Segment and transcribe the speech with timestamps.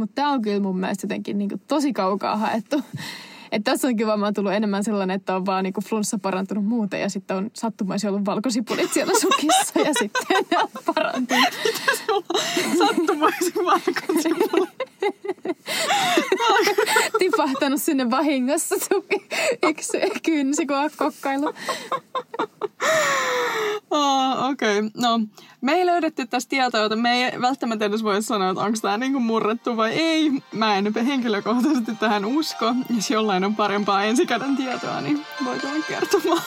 [0.00, 2.82] mutta tämä on kyllä mun mielestä jotenkin niin kuin tosi kaukaa haettu.
[3.52, 7.00] Että tässä on kyllä varmaan tullut enemmän sellainen, että on vaan niinku flunssa parantunut muuten
[7.00, 11.54] ja sitten on sattumaisesti ollut valkosipulit siellä sukissa ja sitten ne on parantunut.
[12.78, 14.79] Sattumaisesti valkosipulit.
[17.18, 19.28] Tipahtanut sinne vahingossa suki
[19.62, 21.54] yksi kynsi, kun on kokkailu.
[23.90, 24.90] Oh, Okei, okay.
[24.96, 25.20] no
[25.60, 28.98] me ei löydetty tästä tietoa, joten me ei välttämättä edes voi sanoa, että onko tämä
[28.98, 30.30] niinku murrettu vai ei.
[30.52, 32.74] Mä en henkilökohtaisesti tähän usko.
[32.96, 35.58] Jos jollain on parempaa ensikäden tietoa, niin voi
[35.88, 36.42] kertomaan.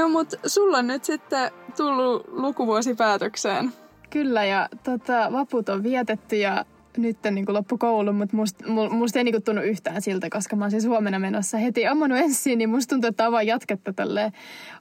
[0.00, 3.72] No mut sulla on nyt sitten tullut lukuvuosi päätökseen.
[4.10, 6.64] Kyllä ja tota, vaput on vietetty ja
[6.96, 10.70] nyt niin loppu koulu, mutta musta, musta ei niin tunnu yhtään siltä, koska mä oon
[10.70, 14.32] siis huomenna menossa heti amanuenssiin, niin musta tuntuu, että on vaan jatketta tälle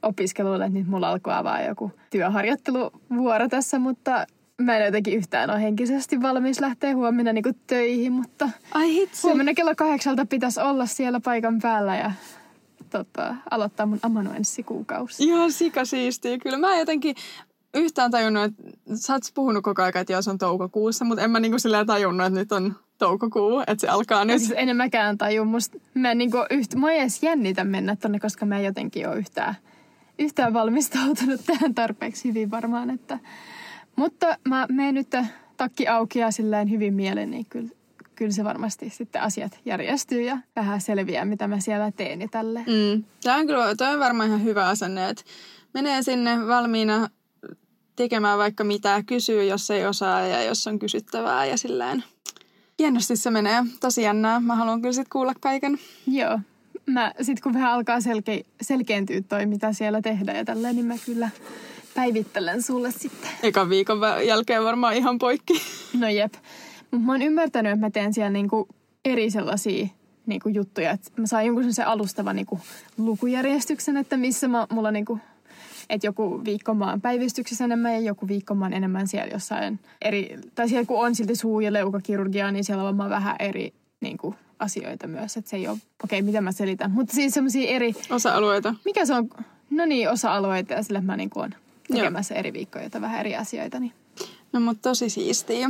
[0.03, 4.25] opiskelulle, että nyt mulla alkoi avaa joku työharjoitteluvuoro tässä, mutta
[4.61, 9.27] mä en jotenkin yhtään ole henkisesti valmis lähteä huomenna niin töihin, mutta Ai hitsi.
[9.27, 12.11] huomenna kello kahdeksalta pitäisi olla siellä paikan päällä ja
[12.89, 15.23] tota, aloittaa mun amanuenssikuukausi.
[15.23, 16.37] Ihan sikasiistiä.
[16.37, 17.15] Kyllä mä jotenkin
[17.73, 18.63] yhtään tajunnut, että
[18.95, 22.27] sä oot puhunut koko ajan, että jos on toukokuussa, mutta en mä niinku silleen tajunnut,
[22.27, 24.39] että nyt on toukokuu, että se alkaa nyt.
[24.39, 25.45] Siis en mäkään taju.
[25.45, 29.17] Musta, mä, niinku yht, mä ei edes jännitä mennä tonne, koska mä en jotenkin ole
[29.17, 29.55] yhtään,
[30.19, 32.89] yhtään valmistautunut tähän tarpeeksi hyvin varmaan.
[32.89, 33.19] Että,
[33.95, 35.15] mutta mä menen nyt
[35.57, 37.69] takki auki ja silleen hyvin mielen, niin kyllä
[38.19, 42.59] kyllä se varmasti sitten asiat järjestyy ja vähän selviää, mitä mä siellä teen ja tälle.
[42.59, 43.03] Mm.
[43.23, 45.23] Tämä on kyllä tämä on varmaan ihan hyvä asenne, että
[45.73, 47.09] menee sinne valmiina
[47.95, 52.03] tekemään vaikka mitä, kysyy, jos ei osaa ja jos on kysyttävää ja silleen.
[52.79, 53.63] Hienosti se menee.
[53.79, 54.39] Tosi jännää.
[54.39, 55.79] Mä haluan kyllä sitten kuulla kaiken.
[56.08, 56.39] Joo.
[56.85, 60.95] Mä sit kun vähän alkaa selke- selkeentyä toi, mitä siellä tehdään ja tälleen, niin mä
[61.05, 61.29] kyllä
[61.95, 63.29] päivittelen sulle sitten.
[63.43, 65.61] Ekan viikon jälkeen varmaan ihan poikki.
[65.99, 66.33] No jep.
[66.92, 68.67] Mutta mä oon ymmärtänyt, että mä teen siellä niinku
[69.05, 69.88] eri sellaisia
[70.26, 70.92] niinku juttuja.
[70.92, 72.60] Että mä saan jonkun sen alustavan niinku
[72.98, 75.20] lukujärjestyksen, että missä mä, mulla niinku,
[75.89, 79.80] että joku viikko mä oon päivystyksessä enemmän ja joku viikko mä oon enemmän siellä jossain
[80.02, 83.73] eri, tai siellä kun on silti suu- ja leukakirurgia, niin siellä on vaan vähän eri
[84.02, 85.38] niinku, asioita myös.
[85.38, 86.92] Että se ei ole, okei, okay, mitä mä selitän.
[86.92, 87.94] Mutta siis semmoisia eri...
[88.10, 88.76] Osa-alueita.
[88.86, 89.30] Mikä se on?
[89.70, 91.56] No niin, osa-alueita ja sille mä niinku oon
[91.94, 92.39] tekemässä Joo.
[92.39, 93.80] eri viikkoja, vähän eri asioita.
[93.80, 93.94] Niin.
[94.54, 95.70] No mutta tosi siistiä.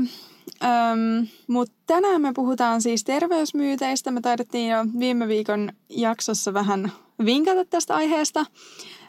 [0.63, 4.11] Öm, Mutta tänään me puhutaan siis terveysmyyteistä.
[4.11, 6.91] Me taidettiin jo viime viikon jaksossa vähän
[7.25, 8.45] vinkata tästä aiheesta.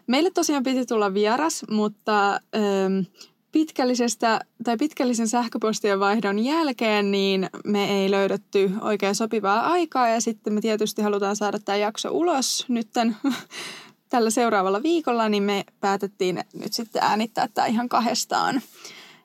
[0.06, 3.04] Meille tosiaan piti tulla vieras, mutta öm,
[3.52, 10.52] pitkällisestä tai pitkällisen sähköpostien vaihdon jälkeen niin me ei löydetty oikein sopivaa aikaa ja sitten
[10.52, 13.16] me tietysti halutaan saada tämä jakso ulos nytten
[14.08, 18.62] tällä seuraavalla viikolla, niin me päätettiin nyt sitten äänittää tämä ihan kahdestaan.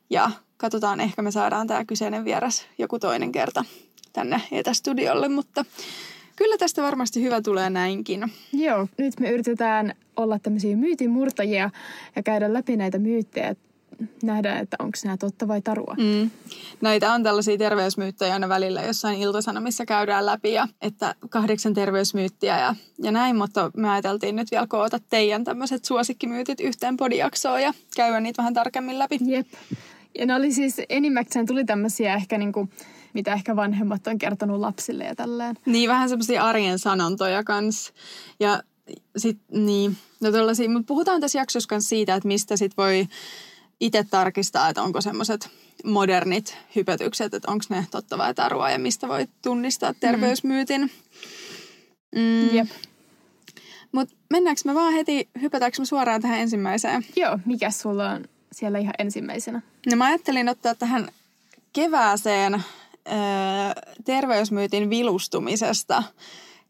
[0.09, 0.31] Ja
[0.65, 3.65] katsotaan, ehkä me saadaan tämä kyseinen vieras joku toinen kerta
[4.13, 5.65] tänne etästudiolle, mutta
[6.35, 8.33] kyllä tästä varmasti hyvä tulee näinkin.
[8.53, 11.69] Joo, nyt me yritetään olla tämmöisiä myytinmurtajia
[12.15, 13.55] ja käydä läpi näitä myyttejä,
[14.23, 15.95] nähdään, että onko nämä totta vai tarua.
[15.97, 16.29] Mm.
[16.81, 22.75] Näitä on tällaisia terveysmyyttejä aina välillä jossain iltasanomissa käydään läpi ja että kahdeksan terveysmyyttiä ja,
[23.03, 28.19] ja näin, mutta me ajateltiin nyt vielä koota teidän tämmöiset suosikkimyytit yhteen podijaksoon ja käydä
[28.19, 29.19] niitä vähän tarkemmin läpi.
[29.25, 29.47] Jep.
[30.19, 32.69] Ja ne oli siis, enimmäkseen tuli tämmöisiä ehkä niinku,
[33.13, 35.55] mitä ehkä vanhemmat on kertonut lapsille ja tälleen.
[35.65, 37.93] Niin, vähän semmoisia arjen sanontoja kanssa.
[38.39, 38.61] Ja
[39.17, 43.07] sit, niin, no tollasia, mutta puhutaan tässä jaksossa kanssa siitä, että mistä sit voi
[43.79, 45.49] itse tarkistaa, että onko semmoiset
[45.83, 49.97] modernit hypetykset, että onko ne totta vai tarua ja mistä voi tunnistaa mm.
[49.99, 50.91] terveysmyytin.
[52.15, 52.55] Mm.
[52.55, 52.67] Jep.
[53.91, 57.05] Mutta mennäänkö me vaan heti, hypätäänkö me suoraan tähän ensimmäiseen?
[57.15, 58.25] Joo, mikä sulla on
[58.55, 59.61] siellä ihan ensimmäisenä?
[59.91, 61.07] No mä ajattelin ottaa tähän
[61.73, 62.63] kevääseen äh,
[64.05, 66.03] terveysmyytin vilustumisesta.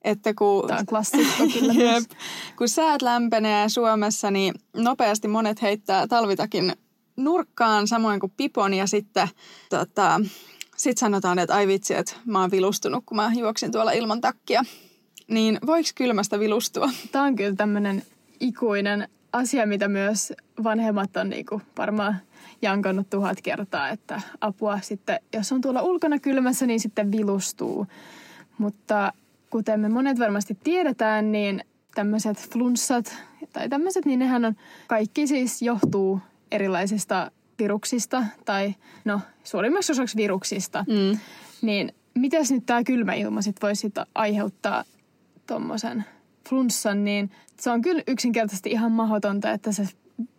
[0.04, 2.04] Että kun, Tämä on klassikko kyllä jep,
[2.58, 6.74] kun säät lämpenee Suomessa, niin nopeasti monet heittää talvitakin
[7.18, 9.28] nurkkaan, samoin kuin pipon ja sitten
[9.70, 10.22] tota,
[10.78, 14.64] sit sanotaan, että ai vitsi, että mä oon vilustunut, kun mä juoksin tuolla ilman takkia.
[15.28, 16.90] Niin voiko kylmästä vilustua?
[17.12, 18.04] Tämä on kyllä tämmöinen
[18.40, 20.34] ikuinen asia, mitä myös
[20.64, 22.16] vanhemmat on niinku varmaan
[22.62, 27.88] jankannut tuhat kertaa, että apua sitten, jos on tuolla ulkona kylmässä, niin sitten vilustuu.
[28.58, 29.14] Mutta
[29.50, 31.64] kuten me monet varmasti tiedetään, niin
[31.96, 33.18] tämmöiset flunssat
[33.54, 34.56] tai tämmöiset, niin nehän on
[34.88, 36.20] kaikki siis johtuu
[36.52, 41.20] erilaisista viruksista, tai no suurimmaksi osaksi viruksista, Mm.
[41.62, 44.84] niin mitäs nyt tämä kylmä ilma sit voisi sit aiheuttaa
[45.48, 46.06] tuommoisen
[46.50, 49.88] flunssan, niin se on kyllä yksinkertaisesti ihan mahdotonta, että se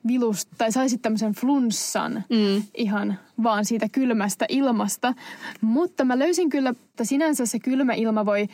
[0.06, 2.62] vilus, tai saisit tämmöisen flunssan Mm.
[2.74, 5.14] ihan vaan siitä kylmästä ilmasta.
[5.60, 8.48] Mutta mä löysin kyllä, että sinänsä se kylmä ilma voi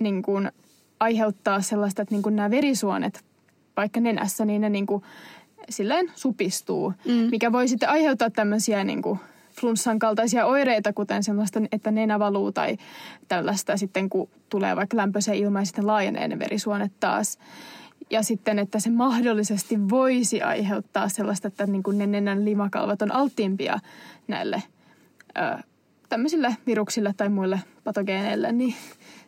[0.00, 0.50] niin kuin,
[1.00, 3.24] aiheuttaa sellaista, että niin kuin nämä verisuonet
[3.76, 5.02] vaikka nenässä, niin ne niin kuin,
[5.68, 7.12] silleen supistuu, Mm.
[7.30, 9.18] mikä voi sitten aiheuttaa tämmöisiä niin kuin,
[9.60, 12.76] flunssan kaltaisia oireita, kuten sellaista, että nenä valuu tai
[13.28, 17.38] tällaista sitten, kun tulee vaikka lämpöisen ilma ja sitten laajenee ne verisuonet taas.
[18.10, 23.14] Ja sitten, että se mahdollisesti voisi aiheuttaa sellaista, että niin kuin ne nenän limakalvat on
[23.14, 23.78] alttiimpia
[24.28, 24.62] näille
[25.38, 25.62] ö,
[26.08, 28.74] tämmöisille viruksille tai muille patogeeneille, niin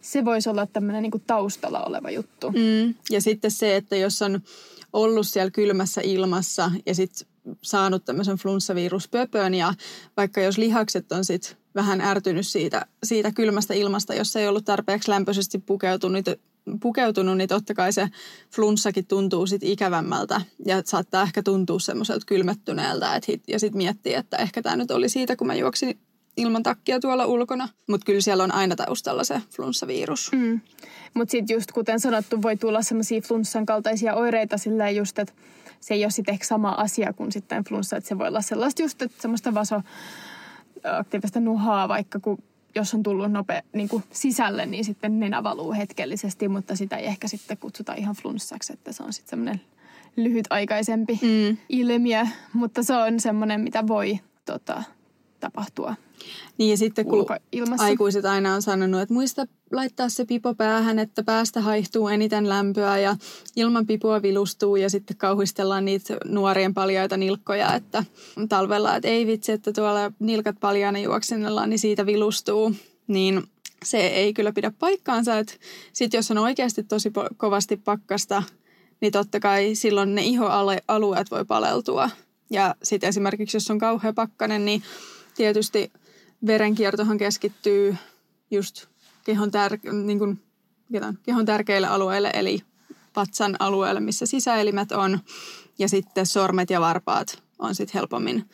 [0.01, 2.51] se voisi olla tämmöinen niin kuin taustalla oleva juttu.
[2.51, 2.95] Mm.
[3.11, 4.41] Ja sitten se, että jos on
[4.95, 7.29] ollut siellä kylmässä ilmassa ja sitten
[7.63, 9.55] saanut tämmöisen flunssaviruspöpön.
[9.55, 9.75] Ja
[10.17, 15.11] vaikka jos lihakset on sitten vähän ärtynyt siitä, siitä kylmästä ilmasta, jos ei ollut tarpeeksi
[15.11, 16.25] lämpöisesti pukeutunut,
[16.81, 18.09] pukeutunut, niin totta kai se
[18.55, 24.15] flunssakin tuntuu sitten ikävämmältä ja saattaa ehkä tuntua semmoiselta kylmettyneeltä et, hit- ja sitten miettii,
[24.15, 25.99] että ehkä tämä nyt oli siitä, kun mä juoksin
[26.37, 27.69] ilman takkia tuolla ulkona.
[27.89, 30.31] Mutta kyllä siellä on aina taustalla se flunssavirus.
[30.33, 30.61] Mm.
[31.15, 35.35] Mutta sitten just kuten sanottu, voi tulla semmoisia flunssan kaltaisia oireita sillä just, että
[35.81, 38.83] se ei ole sitten ehkä sama asia kuin sitten flunssa, että se voi olla sellaista
[38.83, 42.39] just, että semmoista vasoaktiivista nuhaa, vaikka kun
[42.75, 47.07] jos on tullut nopea niin kuin sisälle, niin sitten nenä valuu hetkellisesti, mutta sitä ei
[47.07, 49.61] ehkä sitten kutsuta ihan flunssaksi, että se on sitten semmoinen
[50.17, 51.57] lyhytaikaisempi Mm.
[51.69, 54.83] ilmiö, mutta se on semmoinen, mitä voi tota,
[55.45, 55.95] tapahtua
[56.59, 57.85] Niin ja sitten kun ulkoilmassa.
[57.85, 62.99] aikuiset aina on sanonut, että muista laittaa se pipo päähän, että päästä haihtuu eniten lämpöä
[62.99, 63.17] ja
[63.57, 68.05] ilman pipoa vilustuu ja sitten kauhistellaan niitä nuorien paljaita nilkkoja, että
[68.49, 72.73] talvella, että ei vitsi, että tuolla nilkat paljaana juoksennellaan, niin siitä vilustuu.
[73.07, 73.43] Niin
[73.85, 75.55] se ei kyllä pidä paikkaansa, että
[75.93, 78.43] sitten jos on oikeasti tosi po- kovasti pakkasta,
[79.01, 82.11] niin totta kai silloin ne ihoalueet voi paleltua.
[82.51, 84.83] Ja sitten esimerkiksi jos on kauhea pakkanen, niin
[85.35, 85.93] tietysti
[86.47, 87.97] verenkiertohan keskittyy
[88.51, 88.87] just
[89.25, 90.43] kehon, tär- niin kuin,
[91.07, 92.61] on, kehon tärkeille alueille, eli
[93.17, 95.21] vatsan alueelle, missä sisäelimet on.
[95.79, 98.45] Ja sitten sormet ja varpaat on sitten helpommin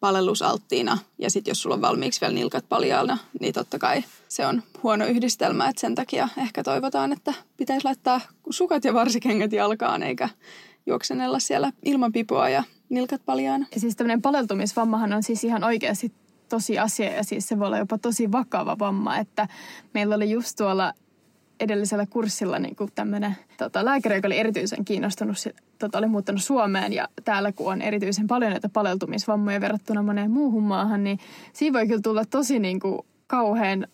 [0.00, 0.98] palellusalttiina.
[1.18, 5.06] Ja sitten jos sulla on valmiiksi vielä nilkat paljaana, niin totta kai se on huono
[5.06, 5.68] yhdistelmä.
[5.68, 10.28] Että sen takia ehkä toivotaan, että pitäisi laittaa sukat ja varsikengät jalkaan, eikä
[10.86, 13.66] juoksenella siellä ilman pipoa ja nilkat paljaana.
[13.74, 16.12] Ja siis tämmöinen paleltumisvammahan on siis ihan oikeasti
[16.48, 19.48] tosi asia ja siis se voi olla jopa tosi vakava vamma, että
[19.94, 20.92] meillä oli just tuolla
[21.60, 25.36] edellisellä kurssilla niin tämmöinen tota, lääkäri, joka oli erityisen kiinnostunut,
[25.78, 30.62] tota, oli muuttanut Suomeen ja täällä kun on erityisen paljon näitä paleltumisvammoja verrattuna moneen muuhun
[30.62, 31.18] maahan, niin
[31.52, 33.86] siinä voi kyllä tulla tosi niin kuin, kauhean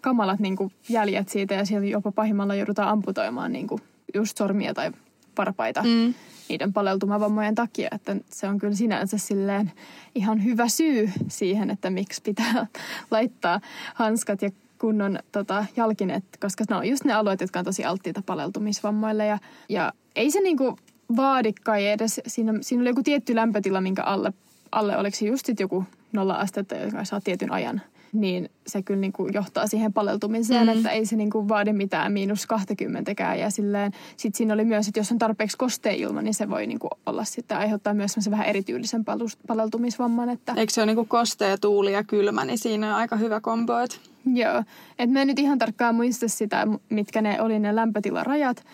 [0.00, 3.80] kamalat niin kuin, jäljet siitä ja siellä jopa pahimmalla joudutaan amputoimaan niin kuin,
[4.14, 4.90] just sormia tai
[5.38, 6.14] varpaita Mm.
[6.52, 9.72] Niiden paleltumavammojen takia, että se on kyllä sinänsä silleen
[10.14, 12.66] ihan hyvä syy siihen, että miksi pitää
[13.10, 13.60] laittaa
[13.94, 18.22] hanskat ja kunnon tota, jalkineet, koska ne on just ne alueet, jotka on tosi alttiita
[18.26, 19.26] paleltumisvammoille.
[19.26, 19.38] Ja,
[19.68, 20.78] ja ei se niinku
[21.16, 24.32] vaadikaan edes, siinä, siinä oli joku tietty lämpötila, minkä alle,
[24.72, 27.80] alle oliko se just sit joku nolla astetta, joka saa tietyn ajan,
[28.12, 30.76] niin se kyllä niin kuin johtaa siihen paleltumiseen, Mm.
[30.76, 33.92] että ei se niin kuin vaadi mitään miinus 20 ja silleen.
[34.16, 36.90] Sitten siinä oli myös, että jos on tarpeeksi kostea ilma, niin se voi niin kuin
[37.06, 39.04] olla sitten aiheuttaa myös semmoisen vähän erityylisen
[39.46, 43.40] paleltumisvamman, että Eikö se ole niinku kostea, tuuli ja kylmä, niin siinä on aika hyvä
[43.40, 43.78] kombo.
[43.78, 44.00] Et...
[44.34, 44.62] Joo,
[44.98, 48.64] et mä en nyt ihan tarkkaan muista sitä, mitkä ne oli ne lämpötilarajat,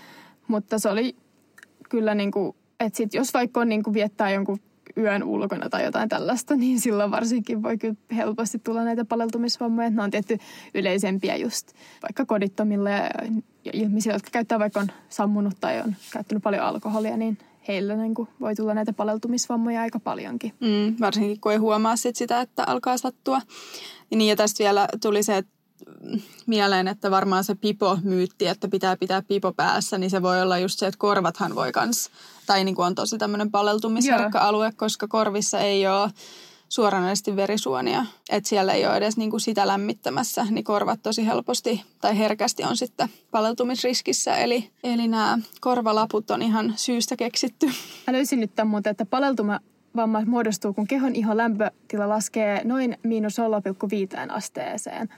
[0.49, 1.17] mutta se oli
[1.89, 4.61] kyllä niin kuin, että sit jos vaikka on niin kuin viettää jonkun
[4.99, 9.91] yön ulkona tai jotain tällaista, niin silloin varsinkin voi kyllä helposti tulla näitä paleltumisvammoja.
[9.91, 10.39] Ne on tietty
[10.75, 16.63] yleisempiä just vaikka kodittomille ja, ihmisille, jotka käyttää vaikka on sammunut tai on käyttänyt paljon
[16.63, 17.39] alkoholia, niin
[17.69, 20.53] heillä niin kuin voi tulla näitä paleltumisvammoja aika paljonkin.
[20.61, 23.41] Mm, varsinkin kun ei huomaa sit sitä, että alkaa sattua.
[24.11, 25.59] Niin ja tästä vielä tuli se että
[26.47, 30.79] mieleen, että varmaan se pipo-myytti, että pitää pitää pipo päässä, niin se voi olla just
[30.79, 32.11] se, että korvathan voi kans,
[32.49, 36.11] tai niin kuin on tosi tämmöinen paleltumisherkkä alue, koska korvissa ei ole
[36.69, 38.07] suoranaisesti verisuonia.
[38.31, 42.65] Että siellä ei ole edes niin kuin sitä lämmittämässä, niin korvat tosi helposti tai herkästi
[42.65, 44.37] on sitten paleltumisriskissä.
[44.37, 47.67] Eli, eli nämä korvalaput on ihan syystä keksitty.
[48.07, 49.61] Mä löysin nyt tämän muuten, että paleltuma
[49.97, 55.09] vamma muodostuu, kun kehon ihon lämpötila laskee noin miinus 0,5 asteeseen.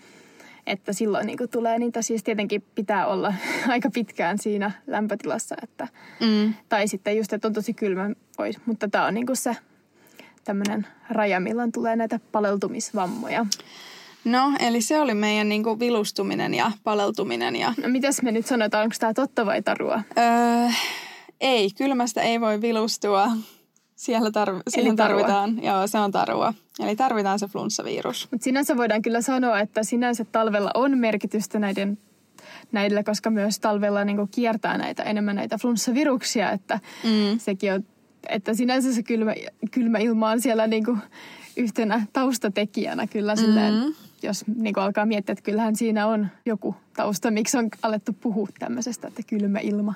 [0.66, 3.34] Että silloin niin tulee niitä, siis tietenkin pitää olla
[3.68, 5.88] aika pitkään siinä lämpötilassa, että,
[6.20, 6.54] Mm.
[6.68, 9.56] tai sitten just, että on tosi kylmä, voi, mutta tämä on niin se
[10.44, 13.46] tämmöinen raja, milloin tulee näitä paleltumisvammoja.
[14.24, 17.56] No, eli se oli meidän niin kuin vilustuminen ja paleltuminen.
[17.56, 17.74] Ja...
[17.82, 20.02] No mitäs me nyt sanotaan, onko tämä totta vai tarua?
[20.18, 20.70] Öö,
[21.40, 23.28] ei, kylmästä ei voi vilustua.
[23.96, 26.54] Siellä tarv- siihen tarvitaan, joo se on tarua.
[26.82, 28.28] Eli tarvitaan se flunssavirus.
[28.30, 31.98] Mutta sinänsä voidaan kyllä sanoa, että sinänsä talvella on merkitystä näiden
[32.72, 37.38] näillä, koska myös talvella niin kiertää näitä enemmän näitä flunssaviruksia, että Mm.
[37.38, 37.84] sekin on,
[38.28, 39.34] että sinänsä se kylmä,
[39.70, 40.98] kylmä ilma on siellä niin kuin
[41.56, 43.94] yhtenä taustatekijänä kyllä silleen, Mm.
[44.22, 48.48] jos niin kuin alkaa miettiä, että kyllähän siinä on joku tausta, miksi on alettu puhua
[48.58, 49.94] tämmöisestä, että kylmä ilma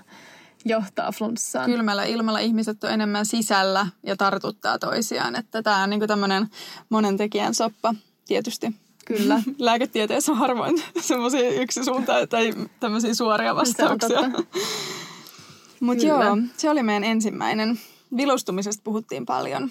[0.64, 1.70] johtaa flunssaan.
[1.70, 5.36] Kylmällä ilmalla ihmiset on enemmän sisällä ja tartuttaa toisiaan.
[5.36, 6.48] Että tämä on niin tämmöinen
[6.88, 7.94] monen tekijän soppa
[8.26, 8.72] tietysti.
[9.04, 9.42] Kyllä.
[9.58, 14.20] Lääketieteessä on harvoin semmoisia yksisuuntaisia tai tämmöisiä suoria vastauksia.
[15.80, 17.78] Mutta joo, se oli meidän ensimmäinen.
[18.16, 19.70] Vilustumisesta puhuttiin paljon.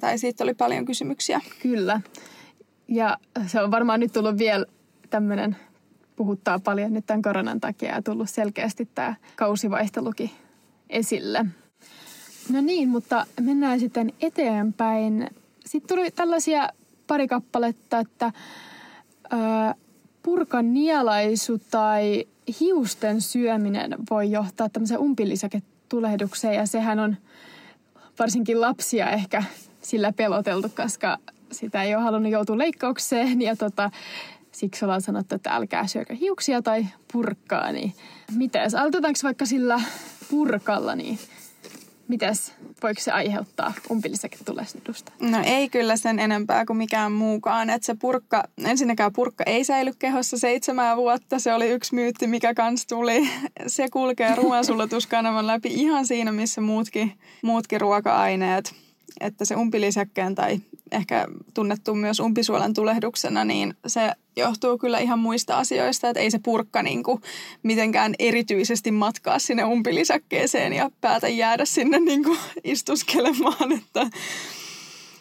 [0.00, 1.40] Tai siitä oli paljon kysymyksiä.
[1.62, 2.00] Kyllä.
[2.88, 4.66] Ja se on varmaan nyt tullut vielä
[5.10, 5.56] tämmöinen,
[6.18, 10.30] puhuttaa paljon nyt tämän koronan takia ja tullut selkeästi tämä kausivaihtelukin
[10.90, 11.46] esille.
[12.52, 15.30] No niin, mutta mennään sitten eteenpäin.
[15.66, 16.68] Sitten tuli tällaisia
[17.06, 18.32] pari kappaletta, että
[19.30, 19.74] ää,
[20.22, 22.24] purkan nielaisu tai
[22.60, 27.16] hiusten syöminen voi johtaa tämmöiseen umpilisäketulehdukseen ja sehän on
[28.18, 29.42] varsinkin lapsia ehkä
[29.82, 31.18] sillä peloteltu, koska
[31.52, 33.90] sitä ei ole halunnut joutua leikkaukseen ja tota,
[34.52, 37.72] siksi ollaan sanottu, että älkää syökö hiuksia tai purkkaa.
[37.72, 37.92] Niin
[38.36, 39.80] mites, aloitetaanko vaikka sillä
[40.30, 41.18] purkalla, niin
[42.08, 42.52] mites,
[42.82, 45.12] voiko se aiheuttaa umpilisäketulehdusta?
[45.20, 47.70] No ei kyllä sen enempää kuin mikään muukaan.
[47.70, 51.38] Että se purkka, ensinnäkään purkka ei säily kehossa seitsemää vuotta.
[51.38, 53.28] Se oli yksi myytti, mikä kans tuli.
[53.66, 57.12] Se kulkee ruoansulatuskanavan läpi ihan siinä, missä muutkin,
[57.42, 58.74] muutkin ruoka-aineet.
[59.20, 60.60] Että se umpilisäkkeen tai
[60.92, 66.38] ehkä tunnettu myös umpisuolen tulehduksena, niin se johtuu kyllä ihan muista asioista, että ei se
[66.38, 67.22] purkka niin kuin
[67.62, 74.10] mitenkään erityisesti matkaa sinne umpilisäkkeeseen ja päätä jäädä sinne niin kuin istuskelemaan, että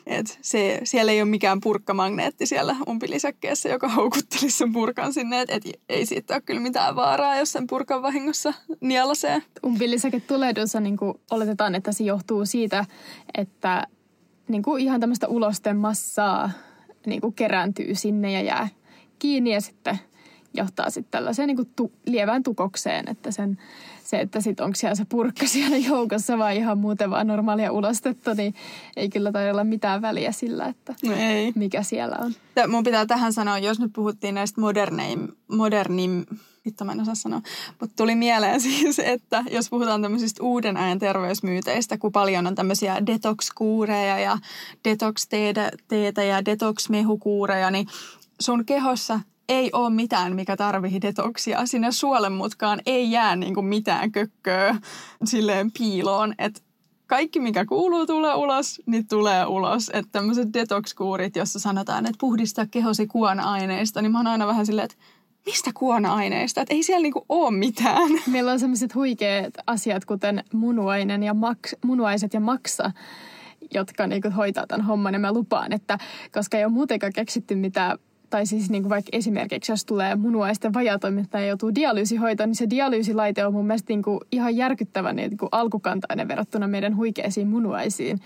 [0.08, 5.42] et se, siellä ei ole mikään purkkamagneetti siellä umpilisäkkeessä, joka houkuttelisi sen purkan sinne.
[5.42, 9.42] Et, et ei siitä ole kyllä mitään vaaraa, jos sen purkan vahingossa nielasee.
[9.66, 10.98] Umpilisäketulehdus on niin
[11.32, 12.86] oletetaan, että se johtuu siitä,
[13.38, 13.88] että
[14.48, 16.52] niin kuin ihan tämmöistä ulosten massaa
[17.06, 18.68] niin kuin kerääntyy sinne ja jää
[19.20, 20.00] kiinni ja sitten
[20.54, 23.58] johtaa sitten tällaiseen niin kuin tu, lievään tukokseen, että sen,
[24.04, 28.34] se, että sitten onko siellä se purkka siellä joukossa vai ihan muuten vaan normaalia ulostetta,
[28.34, 28.54] niin
[28.96, 31.52] ei kyllä tai olla mitään väliä sillä, että No ei.
[31.56, 32.34] mikä siellä on.
[32.68, 36.26] Mun pitää tähän sanoa, jos nyt puhuttiin näistä moderneim, modernim,
[36.68, 37.42] vittu mä en osaa sanoa,
[37.82, 43.06] mutta tuli mieleen siis, että jos puhutaan tämmöisistä uuden ajan terveysmyyteistä, kun paljon on tämmöisiä
[43.06, 44.38] detox-kuureja ja
[44.84, 47.88] detox-teetä ja detox-mehukuureja, niin
[48.40, 49.20] sun kehossa
[49.50, 51.66] ei ole mitään, mikä tarvii detoksia.
[51.66, 54.76] Sinne suolenmutkaan ei jää niinku mitään kökköä
[55.24, 56.62] silleen piiloon, että
[57.08, 59.92] kaikki, mikä kuuluu tulee ulos, niin tulee ulos.
[59.94, 64.86] Että tämmöiset detox-kuurit, jossa sanotaan, että puhdista kehosi kuona-aineista, niin mä oon aina vähän silleen,
[64.86, 64.98] että
[65.48, 66.62] mistä kuona-aineista?
[66.62, 68.12] Että ei siellä niinku ole mitään.
[68.32, 72.92] Meillä on sellaiset huikeat asiat, kuten munuainen ja maks, munuaiset ja maksa,
[73.74, 75.14] jotka niin kuin hoitaa tämän homman.
[75.14, 75.98] Ja mä lupaan, että
[76.34, 77.98] koska ei ole muutenkaan keksitty mitään,
[78.30, 82.70] tai siis niin kuin vaikka esimerkiksi jos tulee munuaisten vajatoiminta ja joutuu dialyysihoitoon, niin se
[82.70, 88.20] dialyysilaite on mun mielestä niin kuin ihan järkyttävän niin kuin alkukantainen verrattuna meidän huikeisiin munuaisiin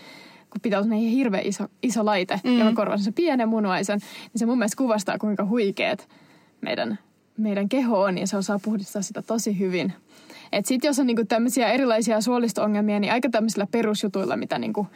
[0.49, 2.59] kun pitää olla niin hirveän iso, iso laite, mm.
[2.59, 6.07] joka korvaa sen pienen munuaisen, niin se mun mielestä kuvastaa, kuinka huikeet
[6.61, 6.99] meidän,
[7.41, 9.93] meidän keho on, ja se osaa puhdistaa sitä tosi hyvin.
[10.51, 14.87] Et sit jos on niinku tämmöisiä erilaisia suolisto-ongelmia, niin aika tämmöisillä perusjutuilla, mitä niinku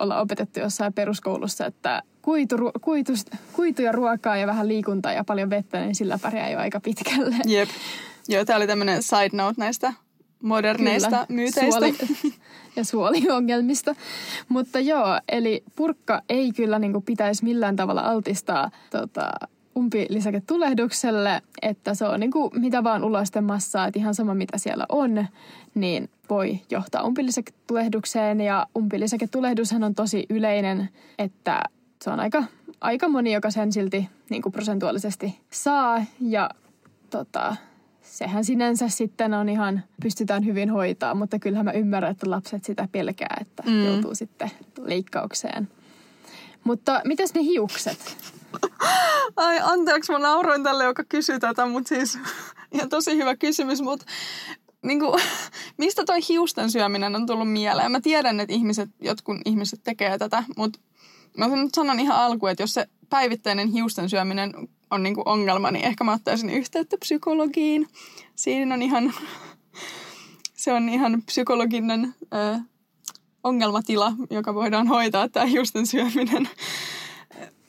[0.00, 3.12] ollaan opetettu jossain peruskoulussa, että kuitu, kuitu,
[3.52, 7.36] kuitu ja ruokaa ja vähän liikuntaa ja paljon vettä, niin sillä pärjää jo aika pitkälle.
[7.46, 7.68] Jep.
[8.28, 9.92] Joo, tää oli tämmöinen side note näistä
[10.42, 11.26] moderneista Kyllä.
[11.28, 11.70] myyteistä.
[11.70, 11.94] Suoli,
[12.76, 13.94] ja suoliongelmista.
[14.48, 19.30] Mutta joo, eli purkka ei kyllä niin pitäisi millään tavalla altistaa tota,
[19.78, 24.86] umpilisäketulehdukselle, että se on niin kuin mitä vaan ulosten massaa, että ihan sama mitä siellä
[24.88, 25.26] on,
[25.74, 28.40] niin voi johtaa umpilisäketulehdukseen.
[28.40, 31.62] Ja umpilisäketulehdushan on tosi yleinen, että
[32.04, 32.44] se on aika,
[32.80, 36.04] aika moni, joka sen silti niin kuin prosentuaalisesti saa.
[36.20, 36.50] Ja
[37.10, 37.56] tota,
[38.02, 42.88] sehän sinänsä sitten on ihan, pystytään hyvin hoitaa, mutta kyllähän mä ymmärrän, että lapset sitä
[42.92, 43.84] pelkää, että Mm.
[43.86, 45.68] joutuu sitten leikkaukseen.
[46.64, 48.16] Mutta mitäs ne hiukset?
[49.36, 52.18] Ai anteeksi, mä nauroin tälle, joka kysyy tätä, mutta siis
[52.74, 54.06] ihan tosi hyvä kysymys, mutta
[54.82, 55.22] niin kuin,
[55.78, 57.92] mistä toi hiusten syöminen on tullut mieleen?
[57.92, 60.80] Mä tiedän, että ihmiset, jotkut ihmiset tekee tätä, mutta
[61.38, 64.52] mä nyt sanon ihan alkuun, että jos se päivittäinen hiusten syöminen
[64.90, 67.86] on niinku ongelma, niin ehkä mä ottaisin yhteyttä psykologiin.
[68.34, 69.14] Siinä on ihan,
[70.54, 72.58] se on ihan psykologinen ö,
[73.44, 76.48] ongelmatila, joka voidaan hoitaa, tämä hiusten syöminen.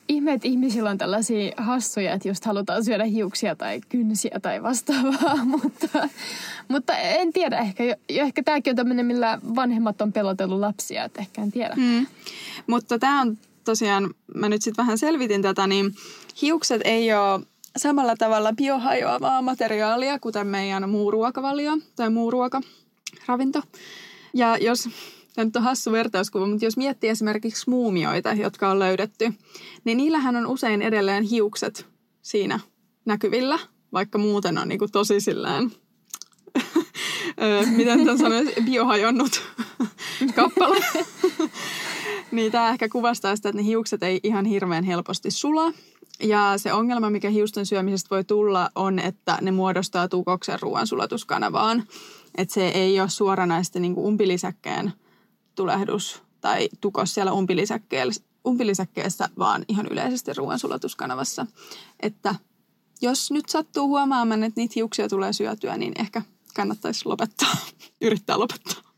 [0.10, 5.46] Ihme, että ihmisillä on tällaisia hassuja, että just halutaan syödä hiuksia tai kynsiä tai vastaavaa,
[5.62, 6.10] mutta,
[6.68, 7.58] mutta en tiedä.
[7.58, 11.76] Ehkä, ehkä tämäkin on tämmöinen, millä vanhemmat on pelotellut lapsia, että ehkä en tiedä.
[11.76, 12.08] Hmm.
[12.68, 15.96] Mutta tämä on tosiaan, mä nyt sitten vähän selvitin tätä, niin
[16.42, 17.46] hiukset ei ole
[17.78, 23.62] samalla tavalla biohajoavaa materiaalia, kuten meidän muu ruokavalio tai muu ruokaravinto.
[24.34, 24.90] Ja jos
[25.40, 29.34] Tämä nyt on hassu vertauskuva, mutta jos miettii esimerkiksi muumioita, jotka on löydetty,
[29.84, 31.88] niin niillähän on usein edelleen hiukset
[32.22, 32.60] siinä
[33.06, 33.60] näkyvillä,
[33.94, 35.72] vaikka muuten on niin kuin tosi sillään,
[37.78, 39.42] miten tämän sanoisi, biohajonnut
[40.36, 40.78] kappale.
[42.32, 45.74] niin tämä ehkä kuvastaa sitä, että ne hiukset ei ihan hirveän helposti sula.
[46.24, 51.84] Ja se ongelma, mikä hiusten syömisestä voi tulla, on, että ne muodostaa tukoksen ruoansulatuskanavaan.
[52.38, 54.94] Että se ei ole suoranaisesti niin umpilisäkkeen
[55.60, 57.32] tulehdus tai tukos siellä
[58.48, 61.46] umpilisäkkeessä, vaan ihan yleisesti ruoansulatuskanavassa.
[62.00, 62.36] Että
[63.02, 66.22] jos nyt sattuu huomaamaan, että niitä hiuksia tulee syötyä, niin ehkä
[66.56, 67.56] kannattaisi lopettaa,
[68.02, 68.89] yrittää lopettaa.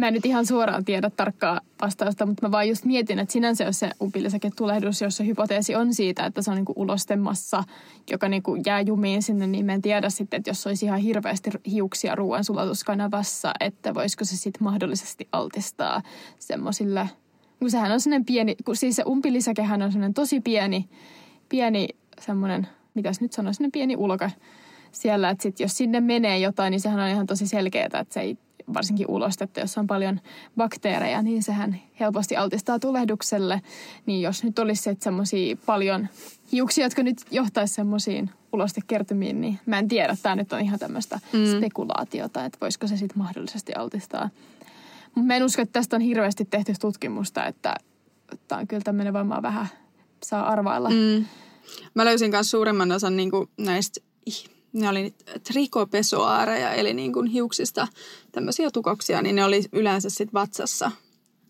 [0.00, 3.64] Mä en nyt ihan suoraan tiedä tarkkaa vastausta, mutta mä vaan just mietin, että sinänsä
[3.64, 3.90] jos se
[4.56, 7.64] tulehdus, jos se hypoteesi on siitä, että se on niinku ulostemassa,
[8.10, 11.50] joka niinku jää jumiin sinne, niin mä en tiedä sitten, että jos olisi ihan hirveästi
[11.70, 16.02] hiuksia ruoansulatuskanavassa, että voisiko se sitten mahdollisesti altistaa
[16.38, 17.08] semmoisille,
[17.58, 20.88] kun sehän on sellainen pieni, kun siis se umpilisäkehän on sellainen tosi pieni,
[21.48, 21.88] pieni
[22.20, 24.30] semmoinen, mitäs nyt sanoisin, pieni ulka
[24.92, 28.20] siellä, että sit jos sinne menee jotain, niin sehän on ihan tosi selkeää, että se
[28.20, 28.38] ei
[28.74, 30.20] varsinkin ulostetta, jossa on paljon
[30.56, 33.62] bakteereja, niin sehän helposti altistaa tulehdukselle.
[34.06, 36.08] Niin jos nyt olisi semmoisia paljon
[36.52, 40.16] hiuksia, jotka nyt johtaisi semmoisiin ulostekertymiin, niin mä en tiedä.
[40.22, 41.56] Tämä nyt on ihan tämmöistä mm.
[41.56, 44.30] spekulaatiota, että voisiko se sitten mahdollisesti altistaa.
[45.14, 47.74] Mutta mä en usko, että tästä on hirveästi tehty tutkimusta, että
[48.48, 49.66] tämä on kyllä tämmöinen varmaan vähän
[50.22, 50.90] saa arvailla.
[50.90, 51.24] Mm.
[51.94, 54.00] Mä löysin myös suurimman osan niin näistä
[54.72, 57.88] ne oli trikopesoaareja, eli niin kuin hiuksista
[58.32, 60.90] tämmöisiä tukoksia, niin ne oli yleensä sitten vatsassa,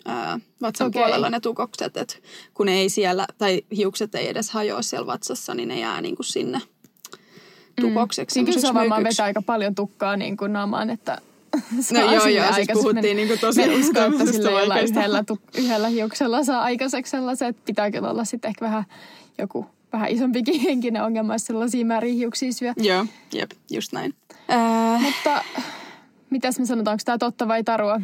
[0.04, 1.02] ää, vatsan okay.
[1.02, 2.14] puolella ne tukokset, että
[2.54, 6.26] kun ei siellä, tai hiukset ei edes hajoa siellä vatsassa, niin ne jää niin kuin
[6.26, 7.80] sinne mm.
[7.80, 8.40] tukokseksi.
[8.40, 8.44] Mm.
[8.44, 11.20] Niin kyllä se varmaan vetää aika paljon tukkaa niin kuin naamaan, että
[11.92, 15.24] No joo, joo, siis puhuttiin niin kuin tosi usko, että sillä yhdellä,
[15.58, 18.84] yhdellä hiuksella saa aikaiseksi sellaiset, että pitää kyllä olla sitten ehkä vähän
[19.38, 22.72] joku vähän isompikin henkinen ongelma, jos sellaisia määrin hiuksia syö.
[22.76, 24.14] Joo, jep, just näin.
[24.50, 25.44] Äh, Mutta
[26.30, 28.00] mitäs me sanotaan, onko tämä totta vai tarua?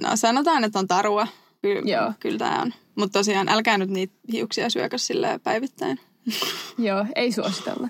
[0.00, 1.26] No sanotaan, että on tarua.
[1.62, 2.12] Ky- Joo.
[2.20, 2.74] Kyllä tämä on.
[2.94, 6.00] Mutta tosiaan älkää nyt niitä hiuksia syökö sille päivittäin.
[6.78, 7.88] Joo, ei suositella.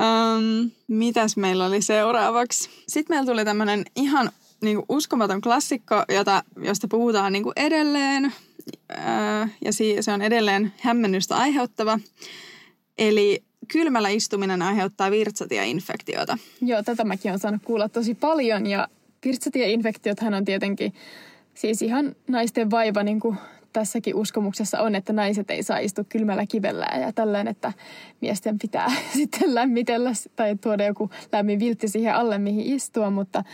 [0.00, 2.70] um, mitäs meillä oli seuraavaksi?
[2.88, 4.30] Sitten meillä tuli tämmöinen ihan
[4.62, 8.32] niin kuin uskomaton klassikko, jota, josta puhutaan niin kuin edelleen
[9.64, 11.98] ja se on edelleen hämmennystä aiheuttava.
[12.98, 13.42] Eli
[13.72, 16.38] kylmällä istuminen aiheuttaa virtsatieinfektiota.
[16.62, 18.88] Joo, tätä mäkin olen saanut kuulla tosi paljon ja
[19.24, 20.94] virtsatieinfektiothan on tietenkin
[21.54, 23.36] siis ihan naisten vaiva niin kuin
[23.72, 27.72] tässäkin uskomuksessa on, että naiset ei saa istua kylmällä kivellä ja tällöin, että
[28.20, 33.44] miesten pitää sitten lämmitellä tai tuoda joku lämmin viltti siihen alle, mihin istua, mutta,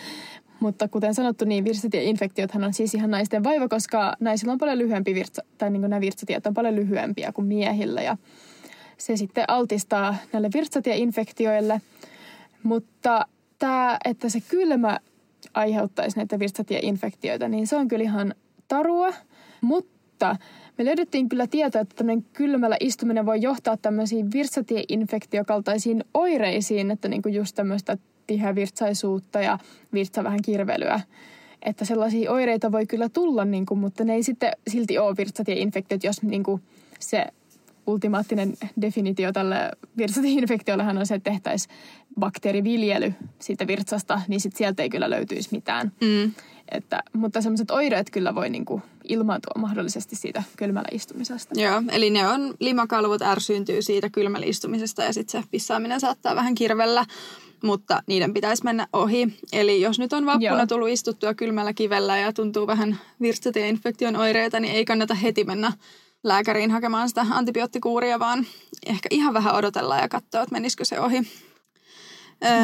[0.61, 5.15] mutta kuten sanottu, niin virtsatieinfektiothan on siis ihan naisten vaiva, koska naisilla on paljon lyhyempi
[5.15, 8.03] virtsa, tai niin nämä virtsatiet on paljon lyhyempiä kuin miehillä.
[8.03, 8.17] Ja
[8.99, 11.81] se sitten altistaa näille virtsatieinfektioille.
[12.63, 13.27] Mutta
[13.59, 14.99] tämä, että se kylmä
[15.55, 18.35] aiheuttaisi näitä virtsatieinfektioita, niin se on kyllä ihan
[18.69, 19.13] tarua.
[19.61, 20.37] Mutta
[20.79, 27.23] me löydettiin kyllä tietoa, että tämmöinen kylmällä istuminen voi johtaa tämmöisiin virtsatieinfektiokaltaisiin oireisiin, että niin
[27.23, 29.59] kuin just tämmöistä tihevirtsaisuutta ja
[29.93, 31.01] virtsa vähän kirvelyä.
[31.63, 36.05] Että sellaisia oireita voi kyllä tulla, niin kuin, mutta ne ei sitten silti ole virtsatieinfektiot,
[36.05, 36.63] jos niin kuin
[37.01, 37.27] se
[37.87, 41.75] ultimaattinen definitio tälle virtsatieinfektiollehan on se, että tehtäisiin
[42.21, 45.93] bakteeriviljely siitä virtsasta, niin sitten sieltä ei kyllä löytyisi mitään.
[46.01, 46.33] Mm.
[46.71, 51.61] Että, mutta sellaiset oireet kyllä voi niin kuin ilmaantua mahdollisesti siitä kylmällä istumisesta.
[51.61, 56.55] Joo, eli ne on limakalvot ärsyyntyy siitä kylmällä istumisesta ja sitten se pissaaminen saattaa vähän
[56.55, 57.07] kirvellä
[57.63, 59.39] mutta niiden pitäisi mennä ohi.
[59.53, 60.67] Eli jos nyt on vappuna Joo.
[60.67, 65.73] tullut istuttua kylmällä kivellä ja tuntuu vähän virtsatieinfektion oireita, niin ei kannata heti mennä
[66.25, 68.47] lääkäriin hakemaan sitä antibioottikuuria, vaan
[68.87, 71.23] ehkä ihan vähän odotella ja katsoa, että menisikö se ohi.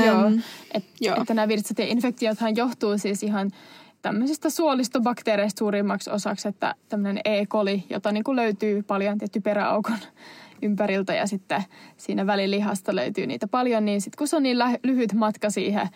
[0.07, 0.31] Joo,
[0.75, 1.17] Et, Joo.
[1.21, 3.51] että nämä virtsatieinfektiothan johtuu siis ihan
[4.03, 7.47] tämmöisistä suolistobakteereista suurimmaksi osaksi, että tämmöinen E.
[7.47, 9.99] coli, jota niin kuin löytyy paljon tietty peräaukon
[10.63, 11.63] ympäriltä ja sitten
[11.97, 15.89] siinä välilihasta löytyy niitä paljon, niin sitten kun se on niin lyhyt matka siihen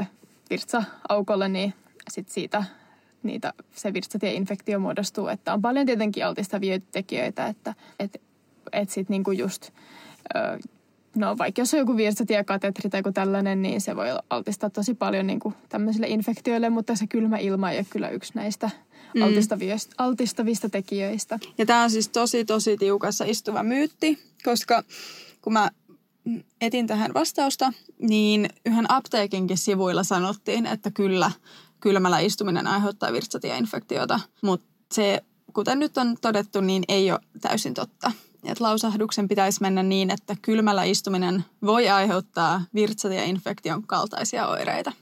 [0.00, 0.04] ö,
[0.50, 1.74] virtsa-aukolle, niin
[2.10, 2.64] sitten siitä
[3.22, 8.22] niitä, se virtsatieinfektio muodostuu, että on paljon tietenkin altistavia tekijöitä, että et,
[8.72, 9.70] et sitten niinku just,
[10.36, 10.58] ö,
[11.16, 15.26] no vaikka jos on joku virtsatiekatetri tai joku tällainen, niin se voi altistaa tosi paljon
[15.26, 18.70] niinku tämmöisille infektioille, mutta se kylmä ilma ei ole kyllä yksi näistä
[19.14, 19.22] mm.
[19.22, 21.38] altistavista, altistavista tekijöistä.
[21.58, 24.82] Ja tämä on siis tosi tosi tiukassa istuva myytti, koska
[25.42, 25.70] kun mä
[26.60, 31.30] etin tähän vastausta, niin yhden apteekinkin sivuilla sanottiin, että kyllä
[31.80, 38.12] kylmällä istuminen aiheuttaa virtsatieinfektiota, mutta se, kuten nyt on todettu, niin ei ole täysin totta.
[38.48, 44.92] Et lausahduksen pitäisi mennä niin, että kylmällä istuminen voi aiheuttaa virtsatieinfektion kaltaisia oireita.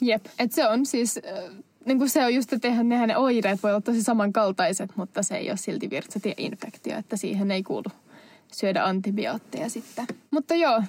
[0.00, 3.62] Jep, että se on siis, äh, niin kuin se on just, että eihän ne oireet
[3.62, 7.88] voi olla tosi samankaltaiset, mutta se ei ole silti virtsatieinfektio, että siihen ei kuulu
[8.52, 10.06] syödä antibiootteja sitten.
[10.30, 10.82] Mutta joo,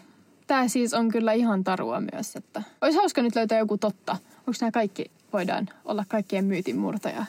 [0.47, 4.17] tämä siis on kyllä ihan tarua myös, että olisi hauska nyt löytää joku totta.
[4.37, 7.25] Onko nämä kaikki, voidaan olla kaikkien myytin murtaja?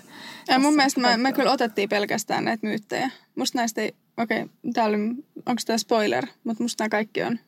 [0.48, 3.10] Ja mun mielestä me, me kyllä otettiin pelkästään näitä myyttejä.
[3.34, 4.98] Musta näistä ei, okei, okay, täällä,
[5.46, 7.38] onko tämä spoiler, mutta musta nämä kaikki on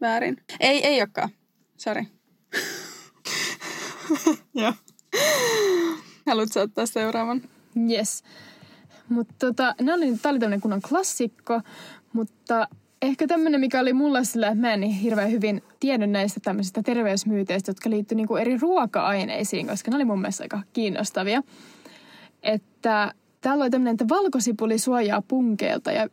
[0.00, 0.36] väärin.
[0.60, 1.28] Ei, ei olekaan.
[1.76, 2.06] Sori.
[4.54, 4.72] Joo.
[6.26, 7.42] Haluatko ottaa seuraavan?
[7.90, 8.24] Yes.
[9.08, 11.60] Mutta tota, nämä oli, tämä oli tämmöinen kunnon klassikko,
[12.12, 12.68] mutta
[13.02, 17.70] ehkä tämmöinen, mikä oli mulla sillä, että mä en hirveän hyvin tiennyt näistä tämmöisistä terveysmyyteistä,
[17.70, 21.42] jotka liittyy niinku eri ruoka-aineisiin, koska ne oli mun mielestä aika kiinnostavia.
[22.42, 26.08] Että täällä oli tämmöinen, että valkosipuli suojaa punkeelta ja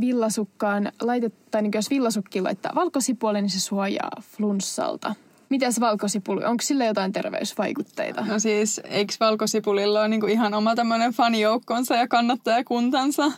[0.00, 5.14] villasukkaan laitettu, tai niin jos villasukki laittaa valkosipuolen, niin se suojaa flunssalta.
[5.48, 8.24] Mitäs valkosipuli, onko sillä jotain terveysvaikutteita?
[8.26, 13.32] No siis, eikö valkosipulilla ole niinku ihan oma tämmöinen fanijoukkonsa ja kannattajakuntansa?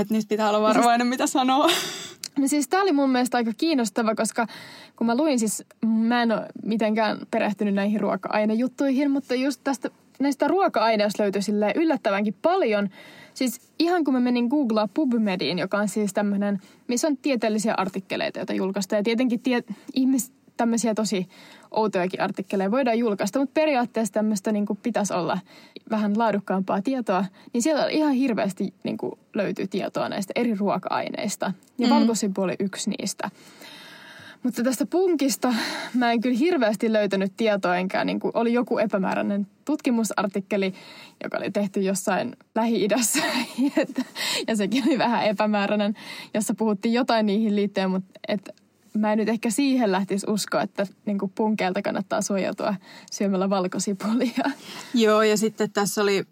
[0.00, 1.70] Että nyt pitää olla varovainen, mitä sanoo.
[2.38, 4.46] No siis tämä oli mun mielestä aika kiinnostava, koska
[4.96, 10.48] kun mä luin siis, mä en ole mitenkään perehtynyt näihin ruoka-ainejuttuihin, mutta just tästä näistä
[10.48, 11.42] ruoka-aineista löytyi
[11.74, 12.90] yllättävänkin paljon.
[13.34, 18.38] Siis ihan kun mä menin googlaa PubMediin, joka on siis tämmöinen, missä on tieteellisiä artikkeleita,
[18.38, 19.00] joita julkaistaan.
[19.00, 19.62] Ja tietenkin tie,
[19.94, 21.28] ihmis, tämmöisiä tosi
[21.70, 25.38] outojakin artikkeleja voidaan julkaista, mutta periaatteessa tämmöistä niin kuin pitäisi olla
[25.90, 31.52] vähän laadukkaampaa tietoa, niin siellä ihan hirveästi niin kuin löytyy tietoa näistä eri ruoka-aineista.
[31.78, 31.94] Ja mm.
[31.94, 33.30] valkosipuli oli yksi niistä.
[34.44, 35.54] Mutta tästä punkista
[35.94, 40.74] mä en kyllä hirveästi löytänyt tietoa, enkä niin kuin oli joku epämääräinen tutkimusartikkeli,
[41.22, 43.18] joka oli tehty jossain Lähi-idässä.
[44.48, 45.94] ja sekin oli vähän epämääräinen,
[46.34, 48.48] jossa puhuttiin jotain niihin liittyen, mutta et
[48.94, 52.74] mä en nyt ehkä siihen lähtisi uskoa, että niin kuin punkeelta kannattaa suojautua
[53.12, 54.50] syömällä valkosipulia.
[54.94, 56.24] Joo, ja sitten tässä oli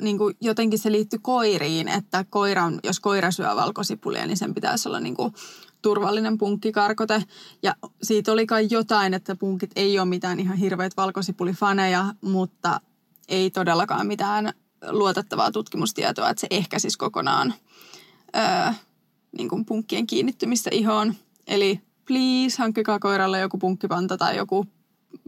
[0.00, 4.88] niin kuin jotenkin se liittyy koiriin, että koiran, jos koira syö valkosipulia, niin sen pitäisi
[4.88, 5.32] olla niin kuin
[5.86, 7.22] turvallinen punkkikarkote.
[7.62, 12.80] Ja siitä oli kai jotain, että punkit ei ole mitään ihan hirveät valkosipulifaneja, mutta
[13.28, 14.52] ei todellakaan mitään
[14.88, 17.54] luotettavaa tutkimustietoa, että se ehkäisisi kokonaan
[18.36, 18.72] öö,
[19.38, 21.14] niin kuin punkkien kiinnittymistä ihoon.
[21.46, 24.66] Eli please, hankkikaa koiralle joku punkkipanta tai joku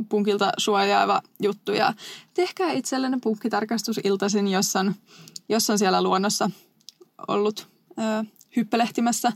[0.08, 1.94] punkilta suojaava juttu ja
[2.34, 4.94] tehkää itsellenne punkkitarkastus iltaisin, jos on,
[5.48, 6.50] jos on siellä luonnossa
[7.28, 8.24] ollut ö,
[8.56, 9.32] hyppelehtimässä.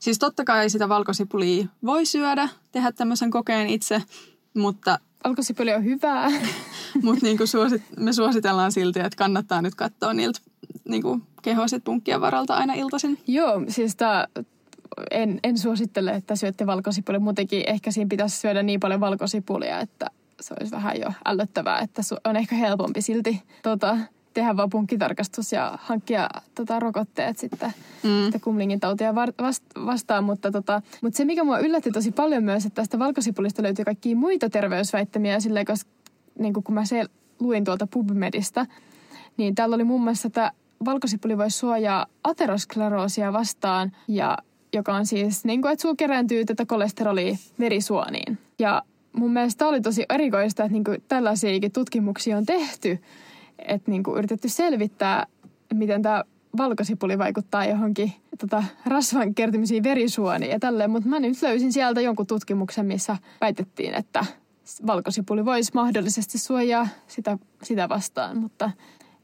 [0.00, 4.02] Siis totta kai sitä valkosipulia voi syödä, tehdä tämmöisen kokeen itse,
[4.56, 4.98] mutta...
[5.24, 6.30] Valkosipuli on hyvää.
[7.02, 10.40] mutta niin suosit, me suositellaan silti, että kannattaa nyt katsoa niiltä
[10.88, 11.02] niin
[11.42, 13.18] kehoiset punkkien varalta aina iltaisin.
[13.26, 14.26] Joo, siis tämä
[15.10, 17.20] en, en suosittele, että syötte valkosipulia.
[17.20, 20.06] Muutenkin ehkä siinä pitäisi syödä niin paljon valkosipulia, että
[20.40, 23.98] se olisi vähän jo ällöttävää, että on ehkä helpompi silti tota,
[24.34, 28.40] tehdä vaan punkkitarkastus ja hankkia tota, rokotteet sitten mm.
[28.40, 29.14] kumlingin tautia
[29.86, 30.24] vastaan.
[30.24, 34.16] Mutta, tota, mutta se, mikä mua yllätti tosi paljon myös, että tästä valkosipulista löytyy kaikkia
[34.16, 35.90] muita terveysväittämiä, silleen, koska
[36.38, 37.04] niin kun mä se
[37.40, 38.66] luin tuolta PubMedista,
[39.36, 40.52] niin täällä oli muun muassa, että
[40.84, 44.38] valkosipuli voi suojaa ateroskleroosia vastaan ja
[44.72, 48.38] joka on siis, niin kuin, että sulla kerääntyy tätä kolesterolia verisuoniin.
[48.58, 52.98] Ja mun mielestä oli tosi erikoista, että niin kuin tällaisiakin tutkimuksia on tehty,
[53.68, 55.26] että niin kuin yritetty selvittää,
[55.74, 56.24] miten tämä
[56.56, 60.90] valkosipuli vaikuttaa johonkin tota, rasvan kertymisiin verisuoniin ja tälleen.
[60.90, 64.24] Mutta mä nyt löysin sieltä jonkun tutkimuksen, missä väitettiin, että
[64.86, 68.70] valkosipuli voisi mahdollisesti suojaa sitä, sitä vastaan, mutta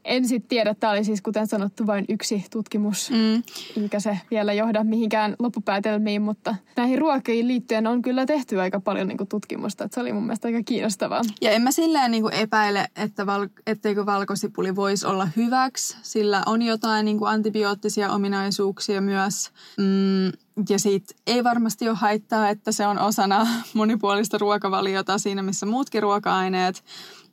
[0.07, 3.43] en sitten tiedä, tämä oli siis kuten sanottu vain yksi tutkimus, Mm.
[3.83, 9.07] eikä se vielä johda mihinkään loppupäätelmiin, mutta näihin ruokiin liittyen on kyllä tehty aika paljon
[9.07, 11.21] niin kuin tutkimusta, että se oli mun mielestä aika kiinnostavaa.
[11.41, 16.61] Ja en mä silleen niin epäile, että val, etteikö valkosipuli voisi olla hyväksi, sillä on
[16.61, 19.51] jotain niin kuin antibioottisia ominaisuuksia myös.
[19.77, 20.27] Mm,
[20.69, 26.03] ja siitä ei varmasti ole haittaa, että se on osana monipuolista ruokavaliota siinä, missä muutkin
[26.03, 26.83] ruoka-aineet.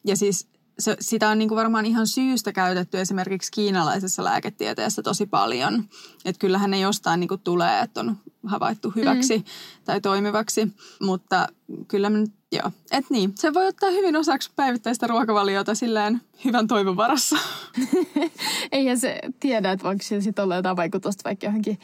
[0.07, 0.47] Ja siis
[0.79, 5.85] se, sitä on niin kuin varmaan ihan syystä käytetty esimerkiksi kiinalaisessa lääketieteessä tosi paljon.
[6.25, 9.45] Että kyllähän ne jostain niin kuin tulee, että on havaittu hyväksi mm.
[9.85, 10.69] tai toimivaksi.
[11.03, 11.47] Mutta
[11.89, 12.71] kyllä mä nyt, joo.
[12.93, 17.37] Et niin, se voi ottaa hyvin osaksi päivittäistä ruokavaliota silleen hyvän toivon varassa.
[18.73, 21.79] Eihän se tiedä, että voiko sillä sitten olla jotain vaikutusta vaikka johonkin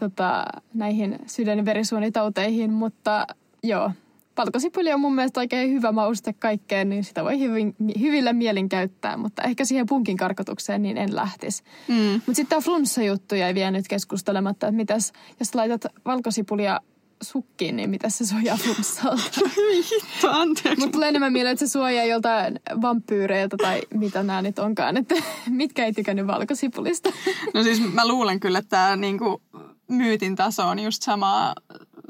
[0.00, 3.26] tota, näihin sydän- ja verisuonitauteihin, mutta
[3.62, 3.90] joo,
[4.38, 9.16] valkosipuli on mun mielestä oikein hyvä mauste kaikkeen, niin sitä voi hyvin, hyvillä mielin käyttää,
[9.16, 11.62] mutta ehkä siihen punkin karkotukseen niin en lähtisi.
[11.88, 11.94] Mm.
[12.12, 16.80] Mutta sitten tämä flunssa-juttu jäi vielä nyt keskustelematta, että mitäs, jos laitat valkosipulia
[17.22, 19.40] sukkiin, niin mitä se suojaa flunssalta?
[19.90, 20.80] Hitto, anteeksi.
[20.80, 25.14] Mutta tulee enemmän mieleen, että se suojaa joltain vampyyreiltä tai mitä nämä nyt onkaan, että
[25.50, 27.10] mitkä ei tykännyt valkosipulista.
[27.54, 29.42] No siis mä luulen kyllä, että tämä niinku
[29.88, 31.54] myytin taso on just samaa,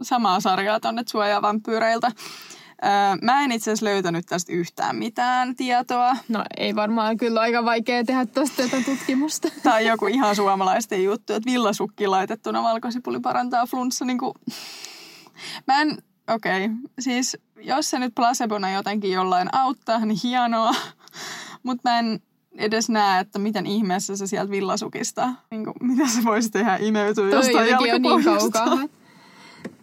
[0.02, 2.12] samaa sarjaa tonne suojaa vampyyreiltä.
[2.84, 2.90] Öö,
[3.22, 6.16] mä en itse asiassa löytänyt tästä yhtään mitään tietoa.
[6.28, 9.48] No ei varmaan kyllä aika vaikea tehdä tuosta jotain tutkimusta.
[9.74, 14.04] On joku ihan suomalaisten juttu, että villasukki laitettuna valkosipuli parantaa flunssa.
[14.04, 14.34] Niin kuin...
[15.66, 16.76] Mä en, okei, okay.
[16.98, 20.74] siis jos se nyt placebona jotenkin jollain auttaa, niin hienoa.
[21.62, 22.20] Mutta mä en
[22.58, 27.30] edes näe, että miten ihmeessä se sieltä villasukista, niin kuin, mitä se voisi tehdä, imeytyä
[27.30, 28.64] Toi jostain on niin jalkapohjasta.
[28.64, 28.97] kaukaa.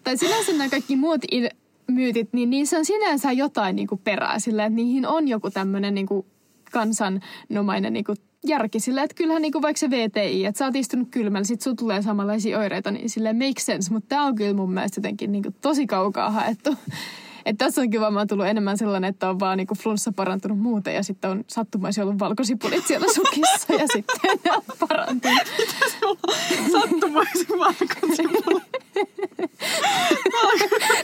[0.05, 1.55] Tai sinänsä nämä kaikki muut il-
[1.87, 5.95] myytit, niin niissä on sinänsä jotain niin kuin perää sillä, että niihin on joku tämmöinen
[5.95, 6.25] niin kuin
[6.71, 10.75] kansanomainen niin kuin järki sillä, että kyllähän niin kuin vaikka se VTI, että sä oot
[10.75, 14.53] istunut kylmällä, sit sulla tulee samanlaisia oireita, niin silleen make sense, mutta tämä on kyllä
[14.53, 16.75] mun mielestä jotenkin niin kuin tosi kaukaa haettu.
[17.45, 20.95] Että tässä on kyllä varmaan tullut enemmän sellainen, että on vaan niinku flunssa parantunut muuten
[20.95, 25.47] ja sitten on sattumaisesti ollut valkosipulit siellä sukissa ja sitten ne on parantunut.
[26.71, 28.61] Sattumoisin valkosipuli.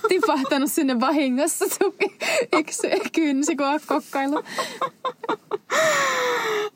[0.10, 2.18] tipahtanut sinne vahingossa suki
[2.54, 4.44] yksi kynsi, kun on kokkailu.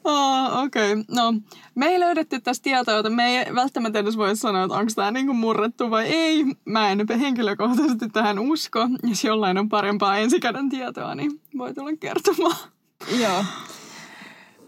[0.04, 1.04] Oh, Okei, okay.
[1.08, 1.34] no
[1.76, 5.12] me ei löydetty tästä tietoa, joten me ei välttämättä edes voi sanoa, että onko tämä
[5.12, 6.46] niinku murrettu vai ei.
[6.66, 8.88] Mä en henkilökohtaisesti tähän usko.
[9.04, 12.58] Jos jollain on parempaa ensikäden tietoa, niin voi tulla kertomaan.
[13.22, 13.46] Joo.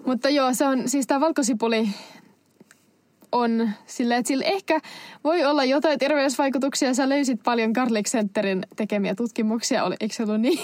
[0.06, 1.89] Mutta joo, se on, siis tämä valkosipuli
[3.32, 4.80] on silleen, että sillä ehkä
[5.24, 6.93] voi olla jotain terveysvaikutuksia.
[6.93, 10.60] Sä löysit paljon Garlic Centerin tekemiä tutkimuksia, oli, eikö se ollut niin?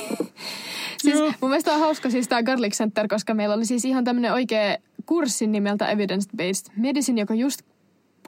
[1.03, 1.33] siis Joo.
[1.41, 4.77] mun mielestä on hauska siis tämä Garlic Center, koska meillä oli siis ihan tämmöinen oikea
[5.05, 7.61] kurssi nimeltä Evidence-Based Medicine, joka just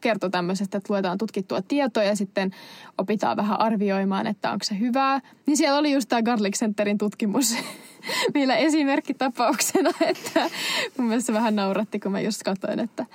[0.02, 2.52] kertoo tämmöisestä, että luetaan tutkittua tietoa ja sitten
[2.98, 5.22] opitaan vähän arvioimaan, että onko se hyvää.
[5.46, 7.56] Niin siellä oli just tämä Garlic Centerin tutkimus
[8.34, 10.50] meillä esimerkkitapauksena, että
[10.98, 13.06] mun mielestä vähän nauratti, kun mä just katsoin, että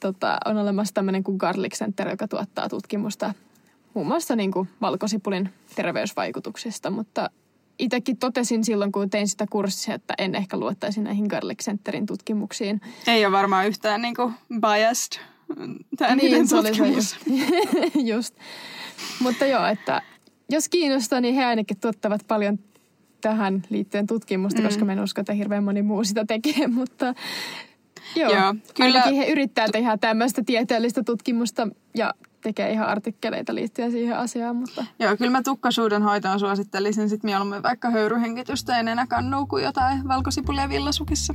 [0.00, 3.34] tota, on olemassa tämmöinen kuin Garlic Center, joka tuottaa tutkimusta
[3.94, 7.30] muun muassa niin kuin valkosipulin terveysvaikutuksista, mutta
[7.78, 12.80] itsekin totesin silloin, kun tein sitä kurssia, että en ehkä luottaisi näihin Garlic Centerin tutkimuksiin.
[13.06, 15.22] Ei ole varmaan yhtään niinku biased
[15.96, 17.16] tämä niin, se oli se just.
[18.14, 18.34] just.
[19.20, 20.02] Mutta joo, että
[20.50, 22.58] jos kiinnostaa, niin he ainakin tuottavat paljon
[23.20, 24.66] tähän liittyen tutkimusta, mm.
[24.66, 27.14] koska mä en usko, että hirveän moni muu sitä tekee, mutta
[28.16, 29.02] joo, Joo, kyllä- kyllä.
[29.02, 34.84] ainakin he yrittää tehdä tämmöistä tieteellistä tutkimusta ja tekee ihan artikkeleita liittyen siihen asiaan, mutta
[34.98, 40.68] Joo, kyllä mä tukkasuuden hoitoon suosittelisin sit mieluummin vaikka höyryhengitystä ja nenäkannua kuin jotain valkosipulia
[40.68, 41.34] villasukissa.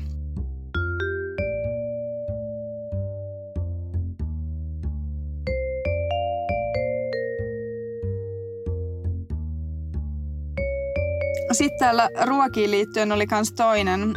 [11.51, 14.13] Sitten täällä ruokiin liittyen oli myös toinen,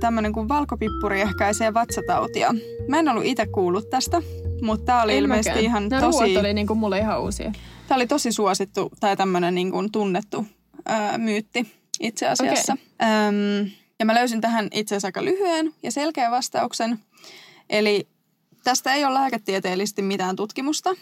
[0.00, 2.54] tämmöinen kuin valkopippuri ehkäisee vatsatautia.
[2.88, 4.22] Mä en ollut itse kuullut tästä,
[4.62, 5.64] mutta tämä oli en ilmeisesti mäkään.
[5.64, 6.18] ihan Nämä tosi...
[6.18, 7.52] ruoat oli niin kuin mulle ihan uusia.
[7.88, 10.46] Tämä oli tosi suosittu tai tämmöinen niin kuin tunnettu
[10.86, 12.72] ää, myytti itse asiassa.
[12.72, 13.08] Okay.
[13.28, 16.98] Öm, ja mä löysin tähän itse asiassa aika lyhyen ja selkeän vastauksen.
[17.70, 18.08] Eli
[18.64, 20.94] tästä ei ole lääketieteellisesti mitään tutkimusta,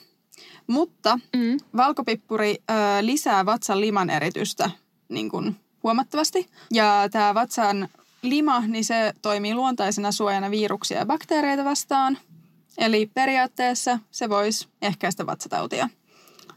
[0.66, 1.56] mutta Mm.
[1.76, 4.70] valkopippuri ö, lisää vatsan liman eritystä
[5.08, 6.46] niin kuin huomattavasti.
[6.72, 7.88] Ja tämä vatsan
[8.22, 12.18] lima, niin se toimii luontaisena suojana viruksia ja bakteereita vastaan.
[12.78, 15.88] Eli periaatteessa se voisi ehkäistä vatsatautia.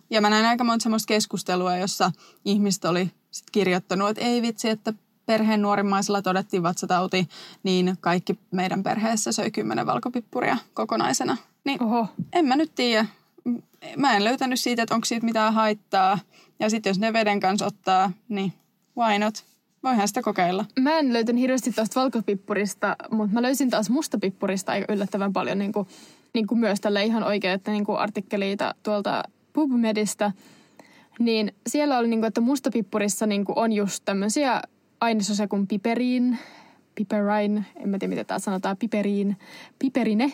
[0.10, 2.12] Ja mä näin aika monta semmoista keskustelua, jossa
[2.46, 4.94] ihmiset oli sit kirjoittanut, että ei vitsi, että
[5.26, 7.30] perheen nuorimmaisella todettiin vatsatauti,
[7.64, 11.38] niin kaikki meidän perheessä söi kymmenen valkopippuria kokonaisena.
[11.66, 12.08] Niin Oho.
[12.34, 13.06] en mä nyt tiedä.
[13.98, 16.20] Mä en löytänyt siitä, että onko siitä mitään haittaa.
[16.60, 18.54] Ja sitten jos ne veden kanssa ottaa, niin
[18.98, 19.46] why not?
[19.84, 20.66] Voihan sitä kokeilla.
[20.80, 25.72] Mä en löytänyt hirveästi tuosta valkopippurista, mutta mä löysin taas mustapippurista aika yllättävän paljon niin
[25.72, 25.88] kuin,
[26.34, 30.32] niin kuin myös tälle ihan oikeita niin kuin artikkeliita tuolta PubMedistä.
[31.20, 34.62] Niin siellä oli, niin kuin, että mustapippurissa niin kuin on just tämmöisiä
[35.02, 36.38] ainesosia kuin piperiin,
[36.96, 39.38] piperine, en mä tiedä mitä tämä sanotaan, piperiin,
[39.80, 40.34] piperine.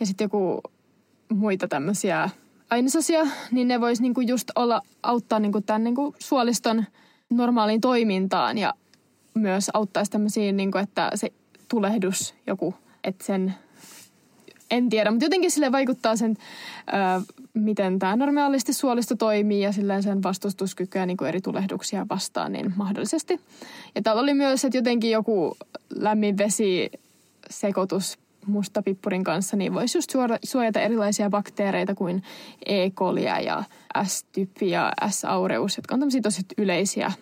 [0.00, 0.60] Ja sitten joku
[1.28, 2.30] muita tämmöisiä
[2.70, 6.84] ainesosia, niin ne vois niinku just olla, auttaa niinku tämän niinku suoliston
[7.36, 8.74] normaaliin toimintaan ja
[9.34, 11.32] myös auttaisi tämmöisiin, niinku, että se
[11.68, 13.54] tulehdus joku, että sen,
[14.70, 16.36] en tiedä, mutta jotenkin sille vaikuttaa sen,
[16.88, 22.72] ö, miten tämä normaalisti suolisto toimii ja silleen sen vastustuskykyä niin eri tulehduksia vastaan niin
[22.76, 23.40] mahdollisesti.
[23.94, 25.56] Ja täällä oli myös, että jotenkin joku
[25.94, 26.90] lämmin vesi
[27.50, 30.12] sekoitus mustapippurin kanssa, niin voisi just
[30.44, 32.22] suojata erilaisia bakteereita kuin
[32.66, 32.90] E.
[32.90, 33.64] colia ja
[34.06, 34.24] S.
[34.32, 35.24] typpi ja S.
[35.24, 37.12] aureus, jotka on tämmöisiä tosi yleisiä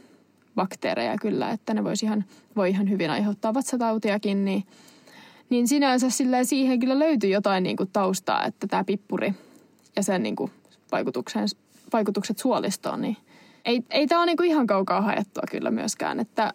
[0.54, 2.24] bakteereja kyllä, että ne voisi ihan,
[2.56, 4.64] voi ihan hyvin aiheuttaa vatsatautiakin, niin,
[5.50, 9.34] niin sinänsä silleen siihen kyllä löytyy jotain niin kuin taustaa, että tämä pippuri
[9.96, 10.50] ja sen niin kuin
[11.92, 13.16] vaikutukset suolistoon, niin
[13.64, 16.52] ei, ei tämä ole niin kuin ihan kaukaa haettua kyllä myöskään, että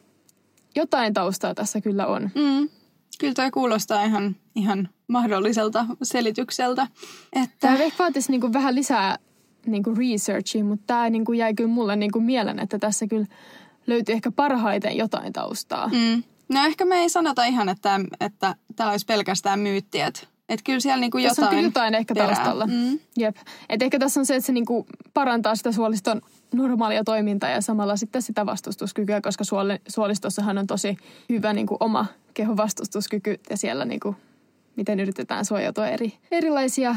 [0.76, 2.32] jotain taustaa tässä kyllä on.
[2.36, 2.70] Mm.
[3.20, 6.88] Kyllä tämä kuulostaa ihan, ihan mahdolliselta selitykseltä.
[7.34, 7.56] Että...
[7.60, 9.18] Tämä ehkä vaatisi niin vähän lisää
[9.66, 13.26] niin researchia, mutta tämä niin jäi kyllä mulle niin kuin mieleen, että tässä kyllä
[13.88, 15.88] löytyy ehkä parhaiten jotain taustaa.
[15.88, 16.24] Mm.
[16.50, 20.80] No ehkä me ei sanota ihan, että, että tämä olisi pelkästään myytti, että et kyllä
[20.80, 22.36] siellä niinku jotain Tässä on kyllä jotain ehkä perää.
[22.36, 22.68] taustalla.
[22.68, 23.00] Mm.
[23.18, 23.36] Jep.
[23.70, 26.22] Et ehkä tässä on se, että se niinku parantaa sitä suoliston
[26.54, 30.98] normaalia toimintaa ja samalla sitten sitä vastustuskykyä, koska suoli, suolistossahan on tosi
[31.30, 34.16] hyvä niinku oma kehon vastustuskyky ja siellä niinku,
[34.76, 36.96] miten yritetään suojautua eri, erilaisia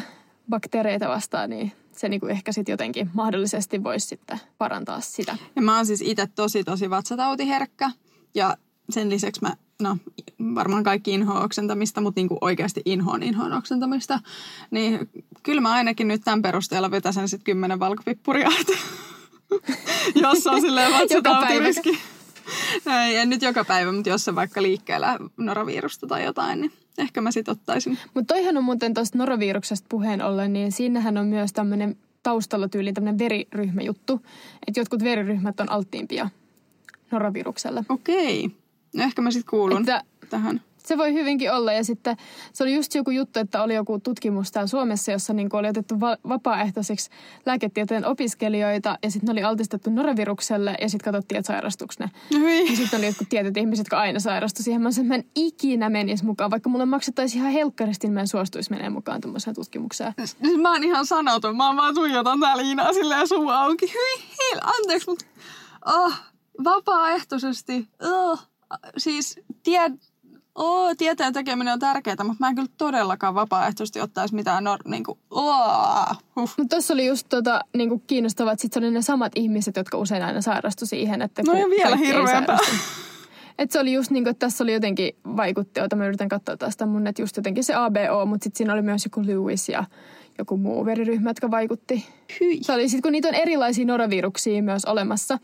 [0.50, 5.36] bakteereita vastaan, niin se niinku ehkä sitten jotenkin mahdollisesti voisi sitten parantaa sitä.
[5.56, 7.90] Ja mä oon siis itse tosi tosi vatsatautiherkkä
[8.34, 8.56] ja
[8.90, 9.96] sen lisäksi mä, no
[10.54, 14.20] varmaan kaikki inhoa oksentamista, mutta niinku oikeasti inhoon inhoon oksentamista.
[14.70, 15.10] Niin
[15.42, 18.50] kyllä mä ainakin nyt tämän perusteella vetäsen sitten kymmenen valkopippuria,
[20.22, 21.98] jos on silleen vatsatautiriski.
[23.06, 27.20] Ei, en nyt joka päivä, mutta jos on vaikka liikkeellä norovirusta tai jotain, niin ehkä
[27.20, 27.98] mä sitten ottaisin.
[28.14, 32.92] Mutta toihan on muuten tuosta noroviruksesta puheen ollen, niin siinähän on myös tämmöinen taustalla tyyli
[32.92, 34.20] tämmöinen veriryhmäjuttu.
[34.66, 36.30] Että jotkut veriryhmät on alttiimpia
[37.10, 37.84] norovirukselle.
[37.88, 38.50] Okei.
[38.96, 40.60] No ehkä mä sitten kuulun että tähän.
[40.88, 41.72] Se voi hyvinkin olla.
[41.72, 42.16] Ja sitten
[42.52, 46.00] se oli just joku juttu, että oli joku tutkimus täällä Suomessa, jossa niin oli otettu
[46.00, 47.10] va- vapaaehtoiseksi
[47.46, 52.10] lääketieteen opiskelijoita ja sitten ne oli altistettu norovirukselle ja sitten katsottiin, että sairastuiko ne.
[52.70, 54.82] Ja sitten oli jotkut tietyt ihmiset, jotka aina sairastu siihen.
[54.82, 58.20] Mä sanoin, että mä en ikinä menisi mukaan, vaikka mulle maksettaisiin ihan helkkaristi, niin mä
[58.20, 60.14] en suostuisi menemään mukaan tuommoiseen tutkimukseen.
[60.62, 61.56] Mä oon ihan sanoton.
[61.56, 63.86] Mä oon vaan tuijotan täällä Iinaa silleen suu auki.
[63.86, 65.24] Hyi, hei, anteeksi, mutta
[65.86, 66.12] oh,
[66.64, 67.88] vapaaehtoisesti.
[68.02, 68.48] Oh,
[68.96, 69.92] siis tied,
[70.58, 74.80] Oo, tieteen tekeminen on tärkeää, mutta mä en kyllä todellakaan vapaaehtoisesti ottaisi mitään nor...
[74.84, 76.18] Niin kuin, huh.
[76.34, 79.98] Mutta tuossa oli just tota, niin kuin kiinnostavaa, että sitten oli ne samat ihmiset, jotka
[79.98, 81.22] usein aina sairastu siihen.
[81.22, 82.58] Että no ja vielä hirveämpää.
[83.58, 86.56] Että se oli just niin kuin, että tässä oli jotenkin vaikutti, jota mä yritän katsoa
[86.56, 89.84] tästä mun, että just jotenkin se ABO, mutta sitten siinä oli myös joku Lewis ja
[90.38, 92.06] joku muu veriryhmä, jotka vaikutti.
[92.40, 92.58] Hyi.
[92.62, 95.38] Se oli sitten, kun niitä on erilaisia noroviruksia myös olemassa,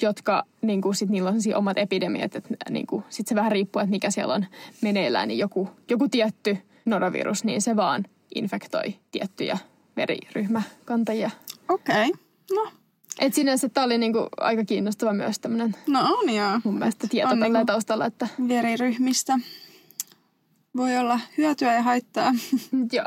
[0.00, 3.80] jotka niin kuin, sit niillä on omat epidemiat, että niin kuin, sit se vähän riippuu,
[3.80, 4.46] että mikä siellä on
[4.80, 9.58] meneillään, niin joku, joku tietty norovirus, niin se vaan infektoi tiettyjä
[9.96, 11.30] veriryhmäkantajia.
[11.68, 12.22] Okei, okay.
[12.54, 12.70] no.
[13.18, 16.60] Et sinänsä tämä oli niinku aika kiinnostava myös tämmöinen no on joo.
[16.64, 18.06] mun mielestä tieto tällä niinku taustalla.
[18.06, 18.28] Että...
[18.48, 19.38] Veriryhmistä
[20.76, 22.32] voi olla hyötyä ja haittaa.
[22.92, 23.06] joo.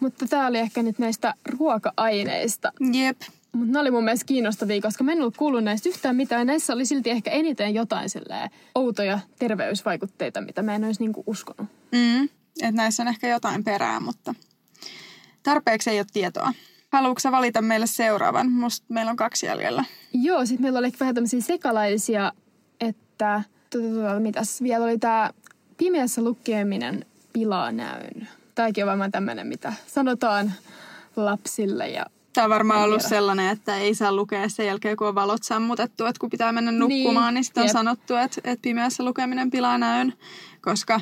[0.00, 2.72] Mutta tämä oli ehkä nyt näistä ruoka-aineista.
[2.92, 3.20] Jep.
[3.52, 6.46] Mutta ne oli mun mielestä kiinnostavia, koska mä en ollut kuullut näistä yhtään mitään.
[6.46, 8.08] Näissä oli silti ehkä eniten jotain
[8.74, 11.70] outoja terveysvaikutteita, mitä mä en olisi niinku uskonut.
[11.92, 12.24] Mm,
[12.62, 14.34] että näissä on ehkä jotain perää, mutta
[15.42, 16.52] tarpeeksi ei ole tietoa.
[16.92, 18.52] Haluatko sä valita meille seuraavan?
[18.52, 19.84] Musta meillä on kaksi jäljellä.
[20.12, 22.32] Joo, sitten meillä oli vähän tämmöisiä sekalaisia,
[22.80, 23.42] että
[24.18, 25.30] mitäs vielä oli tämä
[25.76, 28.28] pimeässä lukeminen pilaa näyn.
[28.54, 30.52] Tämäkin on varmaan tämmöinen, mitä sanotaan
[31.16, 32.06] lapsille ja
[32.38, 36.04] Tämä on varmaan ollut sellainen, että ei saa lukea sen jälkeen, kun on valot sammutettu,
[36.04, 37.72] että kun pitää mennä nukkumaan, niin, niin sitten on Jep.
[37.72, 40.12] sanottu, että, että pimeässä lukeminen pilaa näön,
[40.60, 41.00] koska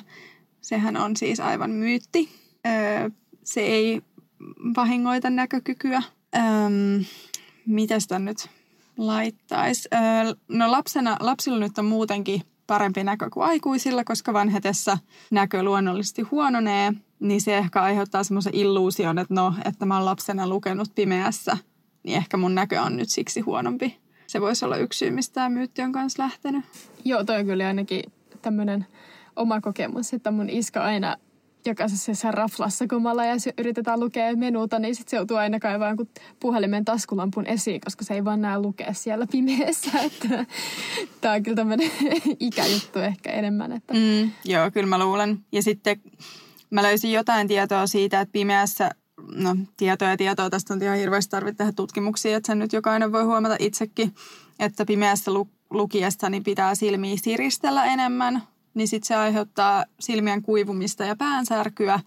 [0.61, 2.28] sehän on siis aivan myytti.
[2.66, 3.11] Öö,
[3.45, 4.03] se ei
[4.76, 6.03] vahingoita näkökykyä.
[6.37, 6.43] Öö,
[7.66, 8.49] mitäs nyt
[8.99, 9.89] laittaisi?
[9.95, 14.99] Öö, no lapsena, lapsilla nyt on muutenkin parempi näkö kuin aikuisilla, koska vanhetessa
[15.31, 20.49] näkö luonnollisesti huononee, niin se ehkä aiheuttaa semmoisen illuusion, että no, että mä oon lapsena
[20.49, 21.57] lukenut pimeässä,
[22.03, 23.99] niin ehkä mun näkö on nyt siksi huonompi.
[24.27, 26.64] Se voisi olla yksi syy, mistä tämä myytti on kanssa lähtenyt.
[27.05, 28.03] Joo, toi on kyllä ainakin
[28.43, 28.87] tämmöinen
[29.37, 31.17] oma kokemus, että mun iska aina
[31.67, 36.09] jokaisessa raflassa, kun mä ja yritetään lukea menuta, niin sit se joutuu aina kaivaan kuin
[36.41, 39.91] puhelimen taskulampun esiin, koska se ei vaan näe lukea siellä pimeässä.
[41.21, 41.91] Tää on kyllä tämmöinen
[42.41, 43.73] ikäjuttu ehkä enemmän.
[43.73, 43.95] Että.
[43.95, 45.39] Mm, joo, kyllä mä luulen.
[45.53, 46.01] Ja sitten
[46.71, 48.91] mä löysin jotain tietoa siitä, että pimeässä
[49.35, 53.12] no tietoa ja tietoa, tästä on ihan hirveästi tarvitse tehdä tutkimuksia, että sen nyt jokainen
[53.12, 54.14] voi huomata itsekin,
[54.59, 58.43] että pimeässä lu- lukiessa niin pitää silmiä siristellä enemmän,
[58.77, 62.01] niin sitten se aiheuttaa silmien kuivumista ja päänsärkyä.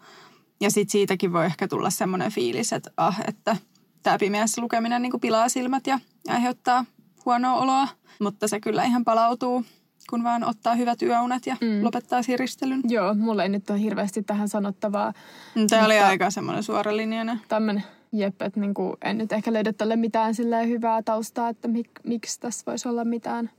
[0.61, 3.57] Ja sitten siitäkin voi ehkä tulla semmoinen fiilis, että, ah, että
[4.03, 6.85] tämä pimeässä lukeminen niin pilaa silmät ja aiheuttaa
[7.25, 7.87] huonoa oloa.
[8.19, 9.65] Mutta se kyllä ihan palautuu,
[10.09, 11.83] kun vaan ottaa hyvät yöunet ja mm.
[11.83, 12.81] lopettaa siristelyn.
[12.83, 15.13] Joo, mulla ei nyt ole hirveästi tähän sanottavaa.
[15.55, 17.41] Mm, tämä oli aika semmoinen suoralinjainen.
[17.47, 20.33] Tämmöinen, jep, että niin kuin, en nyt ehkä löydä tälle mitään
[20.67, 23.49] hyvää taustaa, että mik, miksi tässä voisi olla mitään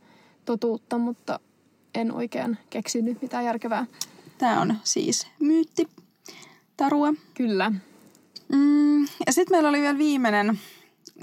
[0.44, 1.40] totuutta, mutta
[1.94, 3.86] en oikein keksinyt mitään järkevää.
[4.38, 5.88] Tämä on siis myytti
[6.76, 7.14] tarua.
[7.34, 7.72] Kyllä.
[8.52, 10.58] Mm, ja sitten meillä oli vielä viimeinen.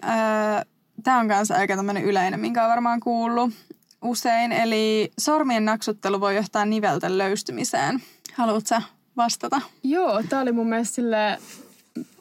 [0.03, 0.61] Öö,
[1.03, 3.53] Tämä on kanssa aika tämmöinen yleinen, minkä on varmaan kuullut
[4.01, 4.51] usein.
[4.51, 7.99] Eli sormien naksuttelu voi johtaa nivelten löystymiseen.
[8.33, 8.81] Haluatko
[9.17, 9.61] vastata?
[9.83, 11.37] Joo, tämä oli mun mielestä sille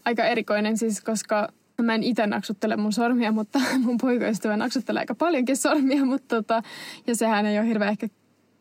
[0.04, 1.48] aika erikoinen siis, koska
[1.82, 6.62] mä en itse naksuttele mun sormia, mutta mun poikaystävä naksuttelee aika paljonkin sormia, mutta tota,
[7.06, 8.08] ja sehän ei ole hirveän ehkä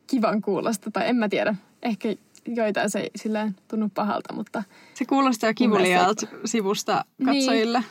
[0.08, 4.64] kivan kuulosta, tai en mä tiedä, ehkä joitain se ei silleen tunnu pahalta, mutta...
[4.93, 7.80] Se kuulostaa kivuliaalta sivusta katsojille.
[7.80, 7.89] Niin,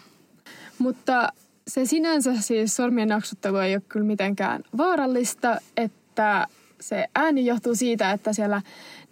[0.78, 1.28] mutta
[1.68, 6.46] se sinänsä siis sormien naksuttelu ei ole kyllä mitenkään vaarallista, että
[6.80, 8.62] se ääni johtuu siitä, että siellä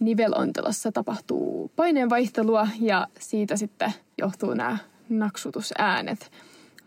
[0.00, 4.78] nivelontelossa tapahtuu paineenvaihtelua ja siitä sitten johtuu nämä
[5.09, 6.32] naksutusäänet.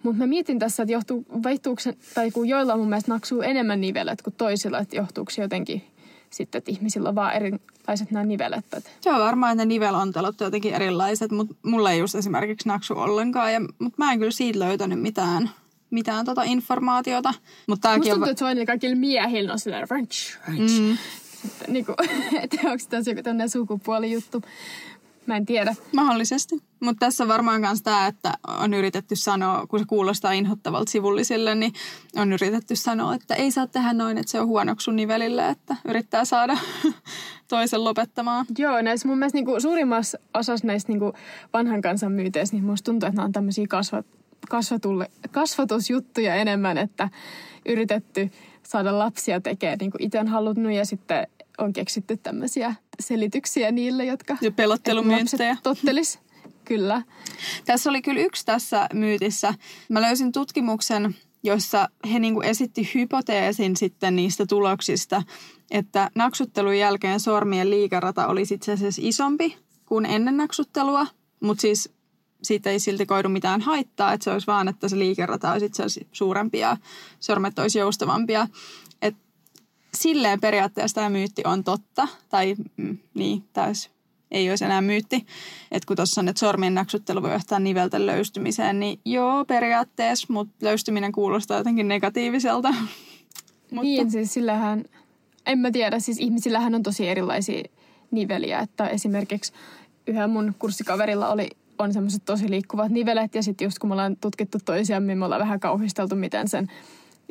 [0.04, 1.82] Mutta mä mietin tässä, että johtuu, vaihtuuko
[2.14, 5.84] tai kun joilla mun mielestä naksuu enemmän nivelet kuin toisilla, että johtuuko se jotenkin
[6.30, 8.66] sitten, että ihmisillä on vaan erilaiset nämä nivelet.
[9.06, 13.54] On varmaan, että ne nivelontelot on jotenkin erilaiset, mutta mulla ei just esimerkiksi naksu ollenkaan.
[13.54, 15.50] Ja, mutta mä en kyllä siitä löytänyt mitään,
[15.90, 17.34] mitään tota informaatiota.
[17.68, 18.30] Mutta Musta tuntuu, on...
[18.30, 20.80] että se on kaikille miehillä on silleen French, French.
[20.80, 20.98] Mm.
[21.42, 21.96] Sitten, niin kuin,
[22.42, 24.42] että onko tässä joku tämmöinen sukupuolijuttu.
[25.28, 25.76] Mä en tiedä.
[25.96, 26.56] Mahdollisesti.
[26.80, 31.56] Mutta tässä on varmaan myös tämä, että on yritetty sanoa, kun se kuulostaa inhottavalta sivullisille,
[31.56, 31.74] niin
[32.16, 35.76] on yritetty sanoa, että ei saa tehdä noin, että se on huonoksi sun nivelille, että
[35.86, 36.58] yrittää saada
[37.48, 38.46] toisen lopettamaan.
[38.58, 41.14] Joo, näissä mun mielestä niinku suurimmassa osassa näistä niinku
[41.54, 44.06] vanhan kansan myyteistä, niin musta tuntuu, että nämä on tämmöisiä kasvat,
[44.50, 47.10] kasvatulle, kasvatusjuttuja enemmän, että
[47.66, 48.32] yritetty
[48.64, 51.28] saada lapsia tekemään niin kuin itse on halunnut ja sitten
[51.58, 54.38] on keksitty tämmöisiä selityksiä niille, jotka...
[54.42, 55.58] Ja pelottelumyyttejä.
[55.64, 56.20] tottelis.
[56.66, 57.02] Kyllä.
[57.66, 59.54] Tässä oli kyllä yksi tässä myytissä.
[59.90, 65.24] Mä löysin tutkimuksen, jossa he niin kuin esitti hypoteesin sitten niistä tuloksista,
[65.72, 71.08] että naksuttelun jälkeen sormien liikarata olisi itse asiassa isompi kuin ennen naksuttelua,
[71.40, 71.94] mutta siis
[72.44, 75.84] siitä ei silti koidu mitään haittaa, että se olisi vaan, että se liikerata olisi itse
[75.84, 76.78] asiassa suurempi ja
[77.20, 78.48] sormet olisi joustavampia
[79.96, 83.90] silleen periaatteessa tämä myytti on totta, tai mm, niin, täys
[84.32, 85.26] ei olisi enää myytti.
[85.72, 90.66] Että kun tuossa on, että sormien naksuttelu voi johtaa nivelten löystymiseen, niin joo, periaatteessa, mutta
[90.66, 92.70] löystyminen kuulostaa jotenkin negatiiviselta.
[93.72, 93.82] mutta...
[93.82, 94.84] Niin, siis sillähän,
[95.46, 97.64] en mä tiedä, siis ihmisillähän on tosi erilaisia
[98.12, 99.54] niveliä, että esimerkiksi
[100.08, 104.18] yhä mun kurssikaverilla oli on semmoiset tosi liikkuvat nivelet ja sitten just kun me ollaan
[104.22, 106.68] tutkittu toisiamme, me ollaan vähän kauhisteltu, miten sen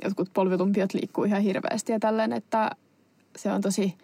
[0.05, 2.71] jotkut polvilumpiot liikkuu ihan hirveästi ja tälleen, että
[3.37, 3.95] se on tosi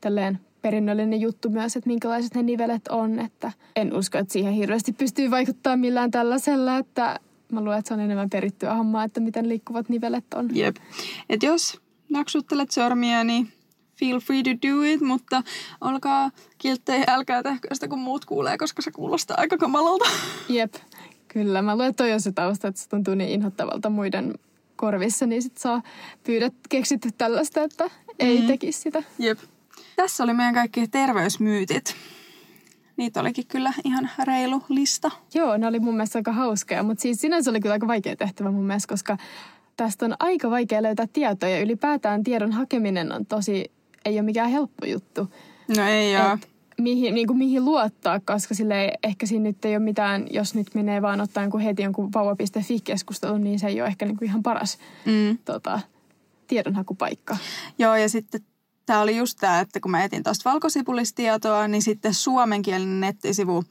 [0.00, 4.92] tälleen perinnöllinen juttu myös, että minkälaiset ne nivelet on, että en usko, että siihen hirveästi
[4.92, 7.20] pystyy vaikuttaa millään tällaisella, että
[7.52, 10.56] mä luulen, että se on enemmän perittyä hommaa, että miten liikkuvat nivelet on.
[10.56, 10.76] Jep.
[11.28, 13.52] Et jos naksuttelet sormia, niin
[13.98, 15.42] feel free to do it, mutta
[15.80, 20.04] olkaa kilttejä, älkää tehkö sitä, kun muut kuulee, koska se kuulostaa aika kamalalta.
[20.48, 20.74] Jep,
[21.28, 21.62] kyllä.
[21.62, 24.34] Mä luulen, että toi on se tausta, että se tuntuu niin inhottavalta muiden
[24.76, 25.82] korvissa, niin sit saa
[26.24, 28.46] pyydät keksitty tällaista, että ei mm.
[28.46, 29.02] tekisi sitä.
[29.18, 29.38] Jep.
[29.96, 31.96] Tässä oli meidän kaikki terveysmyytit.
[32.96, 35.10] Niitä olikin kyllä ihan reilu lista.
[35.34, 38.50] Joo, ne oli mun mielestä aika hauskoja, mutta siis sinänsä oli kyllä aika vaikea tehtävä
[38.50, 39.16] mun mielestä, koska
[39.76, 43.70] tästä on aika vaikea löytää tietoa ja ylipäätään tiedon hakeminen on tosi,
[44.04, 45.32] ei ole mikään helppo juttu.
[45.76, 46.38] No ei ole.
[46.80, 50.74] Mihin, niin kuin mihin luottaa, koska sille ehkä siinä nyt ei ole mitään, jos nyt
[50.74, 54.42] menee vaan ottaa jonkun heti jonkun vauva.fi-keskustelun, niin se ei ole ehkä niin kuin ihan
[54.42, 55.38] paras mm.
[55.44, 55.80] tota,
[56.46, 57.36] tiedonhakupaikka.
[57.78, 58.40] Joo, ja sitten
[58.86, 63.64] tämä oli just tämä, että kun mä etin tuosta valkosipulistietoa, niin sitten suomenkielinen nettisivu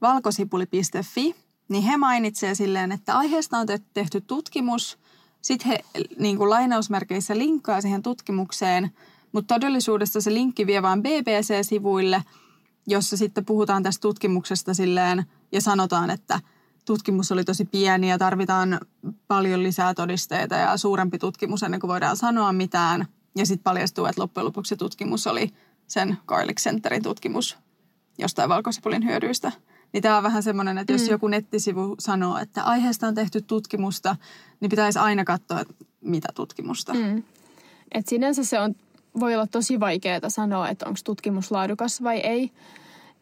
[0.00, 1.34] valkosipuli.fi,
[1.68, 4.98] niin he mainitsevat silleen, että aiheesta on tehty tutkimus.
[5.42, 5.78] Sitten he
[6.18, 8.90] niin kuin lainausmerkeissä linkkaa siihen tutkimukseen,
[9.32, 12.22] mutta todellisuudessa se linkki vie vain BBC-sivuille,
[12.86, 16.40] jossa sitten puhutaan tästä tutkimuksesta silleen ja sanotaan, että
[16.84, 18.80] tutkimus oli tosi pieni ja tarvitaan
[19.28, 23.06] paljon lisää todisteita ja suurempi tutkimus ennen kuin voidaan sanoa mitään.
[23.36, 25.50] Ja sitten paljastuu, että loppujen lopuksi tutkimus oli
[25.86, 27.58] sen Garlic Centerin tutkimus
[28.18, 29.52] jostain valkosipulin hyödyistä.
[29.92, 31.10] Niin tämä on vähän semmoinen, että jos mm.
[31.10, 34.16] joku nettisivu sanoo, että aiheesta on tehty tutkimusta,
[34.60, 36.94] niin pitäisi aina katsoa, että mitä tutkimusta.
[36.94, 37.22] Mm.
[37.92, 38.74] Et sinänsä se on,
[39.20, 42.50] voi olla tosi vaikeaa sanoa, että onko tutkimus laadukas vai ei.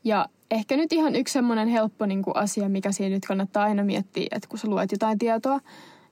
[0.04, 3.84] Ja ehkä nyt ihan yksi semmoinen helppo niin kuin asia, mikä siinä nyt kannattaa aina
[3.84, 5.60] miettiä, että kun sä luet jotain tietoa,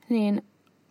[0.09, 0.43] niin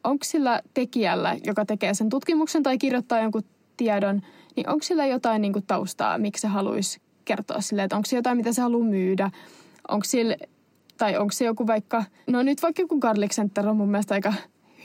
[0.04, 3.44] onko sillä tekijällä, joka tekee sen tutkimuksen tai kirjoittaa jonkun
[3.78, 4.22] tiedon,
[4.56, 8.16] niin onko sillä jotain niin kuin taustaa, miksi se haluaisi kertoa sille, että onko se
[8.16, 9.32] jotain, mitä se haluaa myydä,
[9.88, 10.36] onko sillä,
[10.98, 14.34] tai onko se joku vaikka, no nyt vaikka joku Garlic Center on mun mielestä aika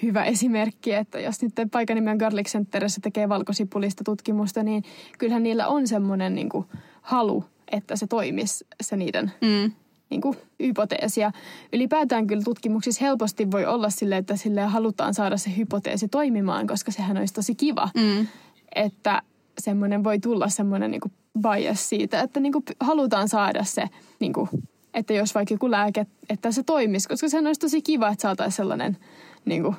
[0.02, 4.84] hyvä esimerkki, että jos nyt paikan nimen Garlic Centerissä tekee valkosipulista tutkimusta, niin
[5.18, 6.66] kyllähän niillä on semmoinen niin kuin
[7.02, 9.72] halu, että se toimisi se niiden mm.
[10.10, 11.20] niin kuin, hypoteesi.
[11.20, 11.32] Ja
[11.72, 16.90] ylipäätään kyllä tutkimuksissa helposti voi olla sille, että sille halutaan saada se hypoteesi toimimaan, koska
[16.90, 18.26] sehän olisi tosi kiva, mm.
[18.74, 19.22] että
[19.58, 23.84] semmoinen voi tulla semmoinen niin kuin bias siitä, että niin kuin halutaan saada se,
[24.20, 24.48] niin kuin,
[24.94, 28.56] että jos vaikka joku lääke, että se toimisi, koska sehän olisi tosi kiva, että saataisiin
[28.56, 28.96] sellainen
[29.44, 29.76] niin kuin,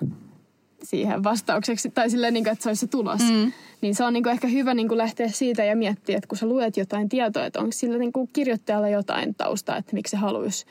[0.83, 3.21] siihen vastaukseksi, tai silleen, niin kuin, että se olisi se tulos.
[3.21, 3.51] Mm.
[3.81, 6.37] Niin se on niin kuin, ehkä hyvä niin kuin lähteä siitä ja miettiä, että kun
[6.37, 10.17] sä luet jotain tietoa, että onko sillä niin kuin, kirjoittajalla jotain taustaa, että miksi se
[10.17, 10.65] haluaisi,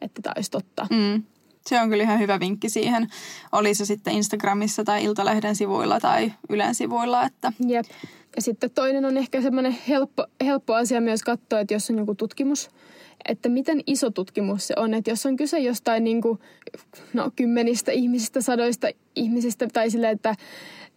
[0.00, 0.86] että tämä olisi totta.
[0.90, 1.22] Mm.
[1.66, 3.08] Se on kyllä ihan hyvä vinkki siihen.
[3.52, 7.26] Oli se sitten Instagramissa tai Iltalehden sivuilla tai Ylen sivuilla.
[7.26, 7.52] Että...
[7.66, 7.86] Jep.
[8.36, 12.14] Ja sitten toinen on ehkä semmoinen helppo, helppo asia myös katsoa, että jos on joku
[12.14, 12.70] tutkimus,
[13.28, 14.94] että miten iso tutkimus se on.
[14.94, 16.38] Että jos on kyse jostain niin kuin,
[17.12, 20.34] no, kymmenistä ihmisistä, sadoista ihmisistä tai sille, että,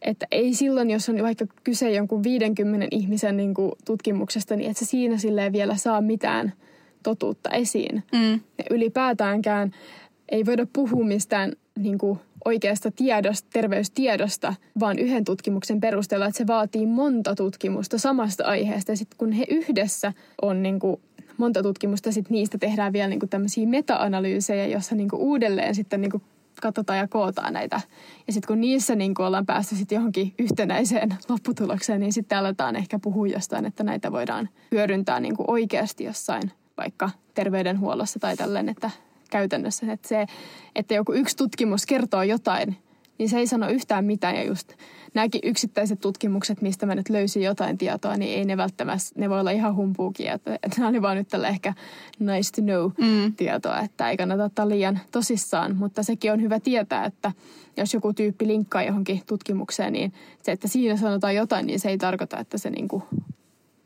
[0.01, 4.86] että ei silloin, jos on vaikka kyse jonkun 50 ihmisen niin kuin, tutkimuksesta, niin että
[4.86, 6.53] se siinä silleen vielä saa mitään
[7.03, 8.03] totuutta esiin.
[8.13, 8.34] Mm.
[8.34, 9.71] Ja ylipäätäänkään
[10.30, 16.47] ei voida puhua mistään niin kuin, oikeasta tiedosta, terveystiedosta, vaan yhden tutkimuksen perusteella, että se
[16.47, 18.91] vaatii monta tutkimusta samasta aiheesta.
[18.91, 21.01] Ja sitten kun he yhdessä on niin kuin
[21.38, 26.01] monta tutkimusta, sitten niistä tehdään vielä niin kuin tämmöisiä meta-analyysejä, jossa niin kuin uudelleen sitten
[26.01, 26.23] niin kuin
[26.61, 27.81] katsotaan ja kootaan näitä.
[28.27, 32.75] Ja sitten kun niissä niin kuin ollaan päästy sitten johonkin yhtenäiseen lopputulokseen, niin sitten aletaan
[32.75, 38.91] ehkä puhua jostain, että näitä voidaan hyödyntää niin oikeasti jossain vaikka terveydenhuollossa tai tällainen, että
[39.29, 39.91] käytännössä.
[39.91, 40.25] Että se,
[40.75, 42.77] että joku yksi tutkimus kertoo jotain,
[43.17, 44.36] niin se ei sano yhtään mitään.
[44.36, 44.73] Ja just
[45.14, 49.39] nämäkin yksittäiset tutkimukset, mistä mä nyt löysin jotain tietoa, niin ei ne välttämättä, ne voi
[49.39, 50.34] olla ihan humpuukia.
[50.34, 51.74] Että, että nämä oli vaan nyt tällä ehkä
[52.20, 53.34] nice to know mm.
[53.34, 55.76] tietoa, että ei kannata ottaa liian tosissaan.
[55.76, 57.32] Mutta sekin on hyvä tietää, että
[57.78, 61.97] jos joku tyyppi linkkaa johonkin tutkimukseen, niin se, että siinä sanotaan jotain, niin se ei
[61.97, 63.03] tarkoita, että se niin kuin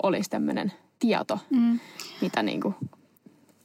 [0.03, 1.79] olisi tämmöinen tieto, mm.
[2.21, 2.75] mitä niin kuin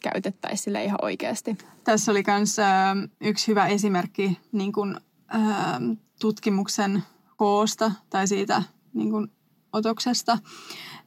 [0.00, 1.58] käytettäisiin sille ihan oikeasti.
[1.84, 4.96] Tässä oli myös äh, yksi hyvä esimerkki niin kuin,
[5.34, 5.80] äh,
[6.20, 7.02] tutkimuksen
[7.42, 8.62] koosta tai siitä
[8.94, 9.28] niin kuin,
[9.72, 10.38] otoksesta.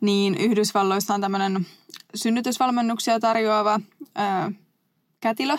[0.01, 1.67] Niin Yhdysvalloissa on tämmöinen
[2.15, 3.79] synnytysvalmennuksia tarjoava
[4.19, 4.53] äh,
[5.19, 5.57] kätilö,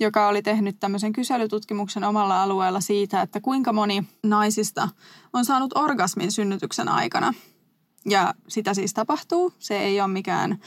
[0.00, 4.88] joka oli tehnyt tämmöisen kyselytutkimuksen omalla alueella siitä, että kuinka moni naisista
[5.32, 7.34] on saanut orgasmin synnytyksen aikana.
[8.08, 9.52] Ja sitä siis tapahtuu.
[9.58, 10.58] Se ei ole mikään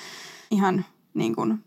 [0.50, 1.64] ihan niin kuin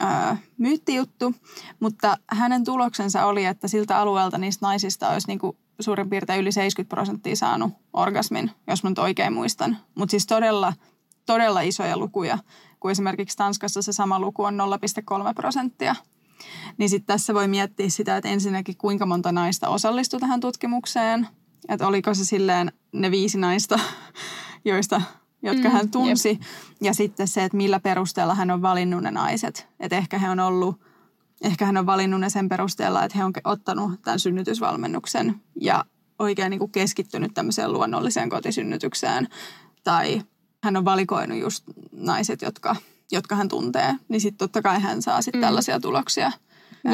[0.00, 1.34] ää, myyttijuttu,
[1.80, 6.52] mutta hänen tuloksensa oli, että siltä alueelta niistä naisista olisi niin kuin suurin piirtein yli
[6.52, 9.78] 70 prosenttia saanut orgasmin, jos mä nyt oikein muistan.
[9.94, 10.72] Mutta siis todella,
[11.26, 12.38] todella isoja lukuja,
[12.80, 14.58] kun esimerkiksi Tanskassa se sama luku on
[15.28, 15.96] 0,3 prosenttia.
[16.78, 21.28] Niin sitten tässä voi miettiä sitä, että ensinnäkin kuinka monta naista osallistui tähän tutkimukseen.
[21.68, 23.80] Että oliko se silleen ne viisi naista,
[24.64, 25.02] joista
[25.42, 26.28] jotka mm, hän tunsi.
[26.28, 26.40] Jep.
[26.80, 29.68] Ja sitten se, että millä perusteella hän on valinnut ne naiset.
[29.80, 30.80] Että ehkä he on ollut,
[31.42, 35.84] ehkä hän on valinnut ne sen perusteella, että he on ottanut tämän synnytysvalmennuksen ja
[36.18, 39.28] oikein niin kuin keskittynyt tämmöiseen luonnolliseen kotisynnytykseen.
[39.84, 40.22] Tai
[40.64, 42.76] hän on valikoinut just naiset, jotka,
[43.12, 43.94] jotka hän tuntee.
[44.08, 45.44] Niin sitten totta kai hän saa sitten mm.
[45.44, 46.32] tällaisia tuloksia.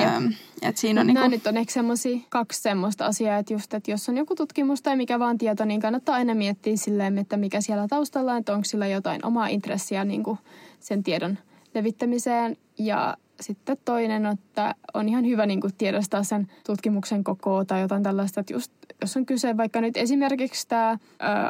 [0.00, 0.26] Ähm,
[0.62, 3.90] et siinä on Nämä niinku, nyt on ehkä semmosia, kaksi semmoista asiaa, että just, että
[3.90, 7.60] jos on joku tutkimus tai mikä vaan tieto, niin kannattaa aina miettiä silleen, että mikä
[7.60, 10.38] siellä taustalla on, että onko sillä jotain omaa intressiä niin kuin
[10.80, 11.38] sen tiedon
[11.74, 12.56] levittämiseen.
[12.78, 18.02] Ja sitten toinen, että on ihan hyvä niin kuin tiedostaa sen tutkimuksen koko tai jotain
[18.02, 20.98] tällaista, että just jos on kyse vaikka nyt esimerkiksi tämä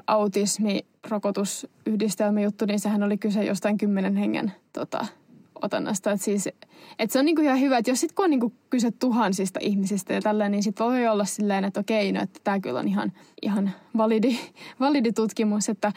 [0.07, 5.07] autismi rokotusyhdistelmäjuttu, niin sehän oli kyse jostain kymmenen hengen tota,
[5.63, 6.11] otannasta.
[6.11, 6.49] Että siis,
[6.99, 10.13] et se on niinku ihan hyvä, että jos sitten kun on niinku kyse tuhansista ihmisistä
[10.13, 13.13] ja tällä, niin sitten voi olla silleen, että okei, no, että tämä kyllä on ihan,
[13.43, 14.39] ihan validi,
[14.81, 15.93] validi tutkimus, että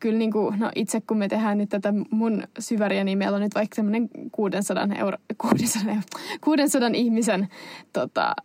[0.00, 3.42] kyllä niin kuin, no itse kun me tehdään nyt tätä mun syväriä, niin meillä on
[3.42, 6.02] nyt vaikka semmoinen 600, euro, 600, euro,
[6.40, 7.48] 600 ihmisen
[7.92, 8.36] tota,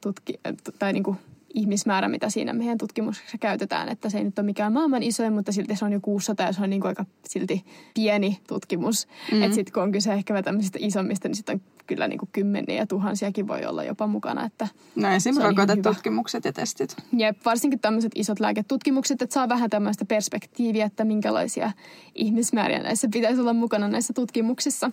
[0.00, 0.40] tutki,
[0.78, 1.16] tai niin kuin
[1.54, 3.88] ihmismäärä, mitä siinä meidän tutkimuksessa käytetään.
[3.88, 6.52] Että se ei nyt ole mikään maailman isoin, mutta silti se on jo 600 ja
[6.52, 9.08] se on niin kuin aika silti pieni tutkimus.
[9.32, 9.42] Mm.
[9.42, 11.60] Että sitten kun on kyse ehkä tämmöisistä isommista, niin sitten on
[11.90, 14.44] kyllä niin kuin kymmeniä ja tuhansiakin voi olla jopa mukana.
[14.44, 16.96] Että no esimerkiksi rokotetutkimukset ja testit.
[17.16, 21.72] Jep, varsinkin tämmöiset isot lääketutkimukset, että saa vähän tämmöistä perspektiiviä, että minkälaisia
[22.14, 24.90] ihmismääriä näissä pitäisi olla mukana näissä tutkimuksissa.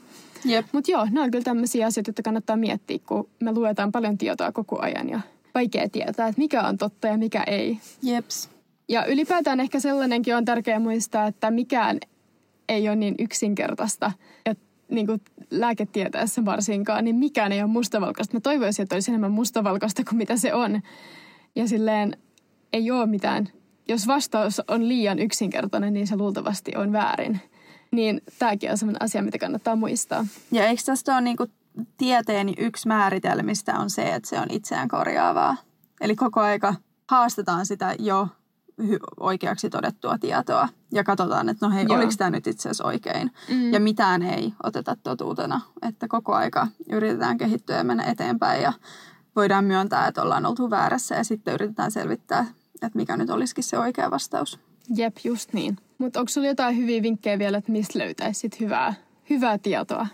[0.71, 4.51] Mutta joo, nämä on kyllä tämmöisiä asioita, joita kannattaa miettiä, kun me luetaan paljon tietoa
[4.51, 5.19] koko ajan ja
[5.55, 7.79] vaikea tietää, että mikä on totta ja mikä ei.
[8.01, 8.49] Jeps.
[8.89, 11.99] Ja ylipäätään ehkä sellainenkin on tärkeää muistaa, että mikään
[12.69, 14.11] ei ole niin yksinkertaista.
[14.45, 14.55] Ja
[14.91, 15.21] niin kuin
[15.51, 18.35] lääketieteessä varsinkaan, niin mikään ei ole mustavalkoista.
[18.35, 20.81] Mä toivoisin, että olisi enemmän mustavalkoista kuin mitä se on.
[21.55, 22.17] Ja silleen
[22.73, 23.49] ei ole mitään.
[23.88, 27.41] Jos vastaus on liian yksinkertainen, niin se luultavasti on väärin.
[27.91, 30.25] Niin tämäkin on sellainen asia, mitä kannattaa muistaa.
[30.51, 31.47] Ja eikö tästä ole niinku
[31.97, 35.57] tieteen yksi määritelmistä on se, että se on itseään korjaavaa.
[36.01, 36.75] Eli koko aika
[37.09, 38.27] haastetaan sitä jo
[39.19, 41.97] oikeaksi todettua tietoa ja katsotaan, että no hei, Joo.
[41.97, 43.32] oliko tämä nyt itse asiassa oikein.
[43.49, 43.73] Mm.
[43.73, 48.73] Ja mitään ei oteta totuutena, että koko aika yritetään kehittyä ja mennä eteenpäin ja
[49.36, 52.45] voidaan myöntää, että ollaan oltu väärässä ja sitten yritetään selvittää,
[52.82, 54.59] että mikä nyt olisikin se oikea vastaus.
[54.95, 55.78] Jep, just niin.
[55.97, 58.93] Mutta onko sinulla jotain hyviä vinkkejä vielä, että mistä löytäisit hyvää,
[59.30, 60.07] hyvää tietoa?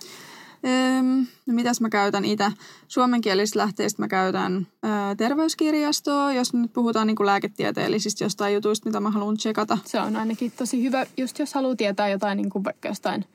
[0.66, 2.51] Öm, no mitäs mä käytän itse?
[2.88, 8.99] Suomenkielisistä lähteistä mä käytän ö, terveyskirjastoa, jos nyt puhutaan niin kuin lääketieteellisistä jostain jutuista, mitä
[8.99, 9.78] mä haluan tsekata.
[9.86, 13.26] Se on ainakin tosi hyvä, just jos haluaa tietää jotain niin kuin vaikka jostain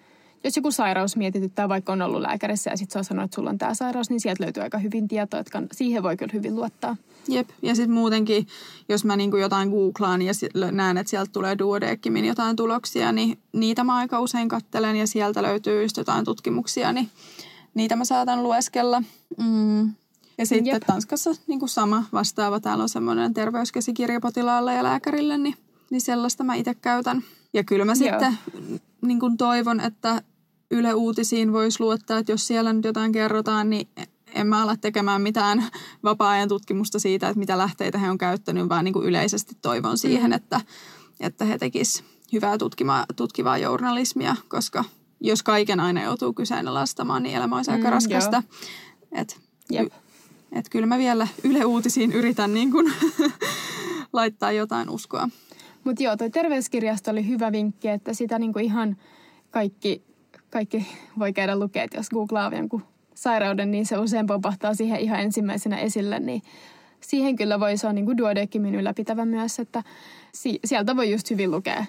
[0.44, 3.50] jos joku sairaus mietityttää, vaikka on ollut lääkärissä ja sitten se on sanonut, että sulla
[3.50, 6.96] on tämä sairaus, niin sieltä löytyy aika hyvin tietoa, että siihen voi kyllä hyvin luottaa.
[7.28, 8.46] Jep, ja sitten muutenkin,
[8.88, 10.32] jos mä niinku jotain googlaan ja
[10.72, 15.42] näen, että sieltä tulee duodeckimin jotain tuloksia, niin niitä mä aika usein kattelen ja sieltä
[15.42, 17.08] löytyy just jotain tutkimuksia, niin
[17.74, 19.02] niitä mä saatan lueskella.
[19.38, 19.92] Mm.
[20.38, 20.82] Ja sitten Jep.
[20.86, 22.60] Tanskassa niin kuin sama vastaava.
[22.60, 25.54] Täällä on semmoinen terveyskäsikirja potilaalle ja lääkärille, niin,
[25.90, 27.22] niin sellaista mä itse käytän.
[27.54, 28.10] Ja kyllä mä Joo.
[28.10, 28.38] sitten
[29.02, 30.22] niin kuin toivon, että
[30.70, 33.88] Yle Uutisiin voisi luottaa, että jos siellä nyt jotain kerrotaan, niin
[34.34, 35.66] en mä ala tekemään mitään
[36.04, 40.30] vapaa-ajan tutkimusta siitä, että mitä lähteitä he on käyttänyt, vaan niin kuin yleisesti toivon siihen,
[40.30, 40.36] mm.
[40.36, 40.60] että,
[41.20, 44.84] että he tekisivät hyvää tutkivaa, tutkivaa journalismia, koska
[45.20, 48.42] jos kaiken aina joutuu kyseenalaistamaan, niin elämä olisi aika mm, raskasta.
[49.12, 49.40] Et,
[50.52, 52.92] et kyllä mä vielä Yle Uutisiin yritän niin kuin
[54.12, 55.28] laittaa jotain uskoa.
[55.88, 58.96] Mutta joo, toi terveyskirjasto oli hyvä vinkki, että sitä niinku ihan
[59.50, 60.02] kaikki,
[60.50, 60.86] kaikki
[61.18, 62.82] voi käydä lukea, että jos googlaa jonkun
[63.14, 66.42] sairauden, niin se usein popahtaa siihen ihan ensimmäisenä esille, niin
[67.00, 69.82] siihen kyllä voi, se on niin kuin duodeckimin ylläpitävä myös, että
[70.32, 71.84] si- sieltä voi just hyvin lukea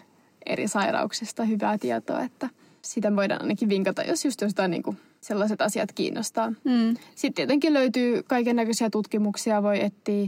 [0.45, 2.49] eri sairauksista hyvää tietoa, että
[2.81, 6.49] sitä voidaan ainakin vinkata, jos just jostain niin kuin sellaiset asiat kiinnostaa.
[6.49, 6.95] Mm.
[7.15, 10.27] Sitten tietenkin löytyy kaiken näköisiä tutkimuksia, voi etsiä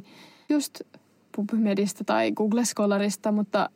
[0.49, 0.82] just
[1.36, 3.69] PubMedista tai Google Scholarista, mutta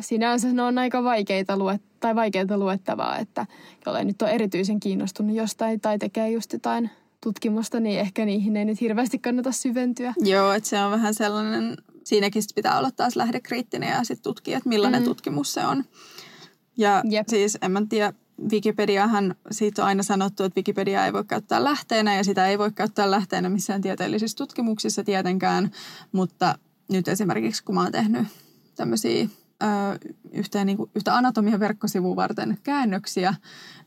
[0.00, 3.46] sinänsä ne on aika vaikeita, luet, tai vaikeita luettavaa, että
[3.86, 6.90] jolle nyt on erityisen kiinnostunut jostain tai tekee just jotain
[7.20, 10.14] tutkimusta, niin ehkä niihin ei nyt hirveästi kannata syventyä.
[10.18, 14.68] Joo, että se on vähän sellainen, siinäkin pitää olla taas lähdekriittinen ja sitten tutkia, että
[14.68, 15.04] millainen mm.
[15.04, 15.84] tutkimus se on.
[16.76, 17.28] Ja Jep.
[17.28, 18.12] siis en mä tiedä,
[18.50, 22.72] Wikipediahan siitä on aina sanottu, että Wikipedia ei voi käyttää lähteenä ja sitä ei voi
[22.72, 25.70] käyttää lähteenä missään tieteellisissä tutkimuksissa tietenkään,
[26.12, 26.58] mutta
[26.88, 28.26] nyt esimerkiksi kun mä oon tehnyt
[28.76, 29.28] tämmöisiä
[30.32, 33.34] yhtä, niin kuin, yhtä anatomian verkkosivua varten käännöksiä,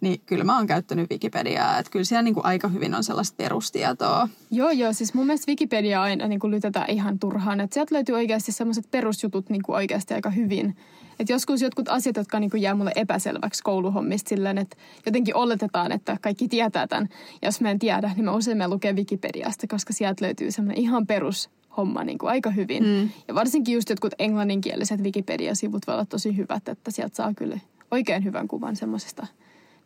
[0.02, 1.78] niin kyllä mä oon käyttänyt Wikipediaa.
[1.78, 4.30] Että kyllä siellä niin kuin aika hyvin on sellaista perustietoa.
[4.52, 4.93] Joo, joo.
[4.93, 7.60] Siis mun mielestä Wikipedia aina niin kuin lytetään ihan turhaan.
[7.60, 10.78] Että sieltä löytyy oikeasti sellaiset perusjutut niin kuin oikeasti aika hyvin.
[11.20, 15.91] Et joskus jotkut asiat, jotka niin kuin jää mulle epäselväksi kouluhommista silleen, että jotenkin oletetaan,
[15.91, 17.10] että kaikki tietää tämän.
[17.41, 20.84] Ja jos mä en tiedä, niin mä usein mä lukee Wikipediasta, koska sieltä löytyy semmoinen
[20.84, 22.84] ihan perus homma niin kuin aika hyvin.
[22.84, 23.09] Mm.
[23.28, 27.59] Ja varsinkin just jotkut englanninkieliset Wikipedia-sivut voi olla tosi hyvät, että sieltä saa kyllä
[27.91, 29.28] oikein hyvän kuvan semmoisesta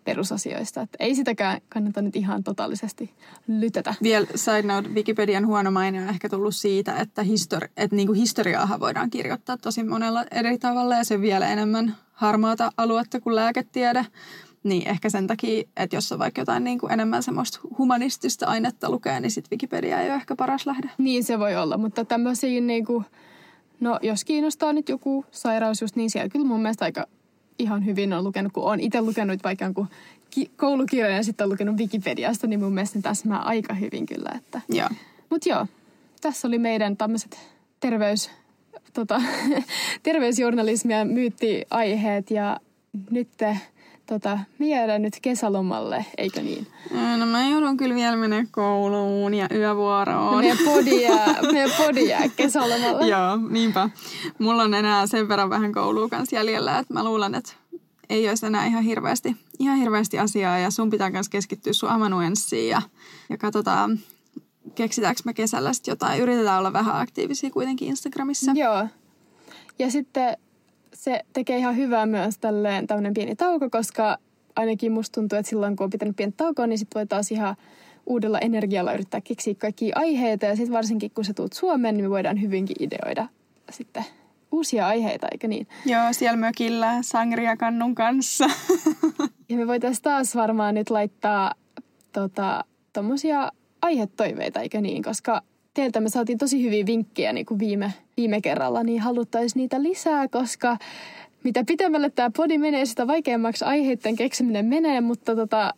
[0.04, 0.82] perusasioista.
[0.82, 3.14] Että ei sitäkään kannata nyt ihan totaalisesti
[3.48, 3.94] lytätä.
[4.04, 8.20] Vielä side note, Wikipedian huono maine on ehkä tullut siitä, että, histori- että niin kuin
[8.20, 14.06] historiaahan voidaan kirjoittaa tosi monella eri tavalla ja se vielä enemmän harmaata aluetta kuin lääketiede.
[14.66, 18.90] Niin ehkä sen takia, että jos on vaikka jotain niin kuin enemmän semmoista humanistista ainetta
[18.90, 20.90] lukea, niin sitten Wikipedia ei ole ehkä paras lähde.
[20.98, 23.06] Niin se voi olla, mutta tämmöisiä niin kuin,
[23.80, 27.08] no jos kiinnostaa nyt joku sairaus just, niin siellä kyllä mun mielestä aika
[27.60, 29.88] ihan hyvin on lukenut, kun on itse lukenut vaikka jonkun
[30.30, 34.32] ki- koulukirjan ja sitten on lukenut Wikipediasta, niin mun mielestä ne täsmää aika hyvin kyllä.
[34.36, 34.62] Että.
[34.70, 34.90] Joo.
[35.30, 35.68] Mut joo,
[36.22, 37.40] tässä oli meidän tämmöiset
[37.80, 38.32] terveys,
[38.94, 39.22] tota,
[40.04, 42.60] terveysjournalismia myyttiaiheet ja
[43.12, 43.58] nyt te,
[44.06, 46.68] tota, me jäädään nyt kesälomalle, eikö niin?
[47.18, 50.32] No mä joudun kyllä vielä mennä kouluun ja yövuoroon.
[50.32, 53.08] No, meidän podi jää, meidän podi jää kesälomalle.
[53.16, 53.90] Joo, niinpä.
[54.40, 57.54] Mulla on enää sen verran vähän koulua kanssa jäljellä, että mä luulen, että
[58.10, 62.70] ei olisi enää ihan hirveästi, ihan hirveästi asiaa ja sun pitää myös keskittyä sun amanuenssiin
[62.70, 62.82] ja,
[63.30, 64.00] ja katsotaan,
[64.76, 66.22] keksitäänkö me kesällä sitten jotain.
[66.22, 68.52] Yritetään olla vähän aktiivisia kuitenkin Instagramissa.
[68.56, 68.88] Joo.
[69.80, 70.38] Ja sitten
[71.06, 74.18] se tekee ihan hyvää myös tälleen tämmöinen pieni tauko, koska
[74.56, 77.56] ainakin musta tuntuu, että silloin kun on pitänyt pientä taukoa, niin sitten voi taas ihan
[78.06, 80.46] uudella energialla yrittää keksiä kaikkia aiheita.
[80.46, 83.28] Ja sitten varsinkin kun sä tuut Suomeen, niin me voidaan hyvinkin ideoida
[83.72, 84.06] sitten
[84.52, 85.68] uusia aiheita, eikö niin?
[85.86, 88.46] Joo, siellä mökillä sangriakannun kanssa.
[89.50, 91.54] ja me voitaisiin taas varmaan nyt laittaa
[92.12, 93.52] tota, tommosia
[93.82, 95.04] aihetoiveita, eikö niin?
[95.04, 95.42] Koska
[95.76, 100.28] teiltä me saatiin tosi hyviä vinkkejä niin kuin viime, viime kerralla, niin haluttaisiin niitä lisää,
[100.28, 100.78] koska
[101.44, 105.74] mitä pitemmälle tämä podi menee, sitä vaikeammaksi aiheiden keksiminen menee, mutta tota,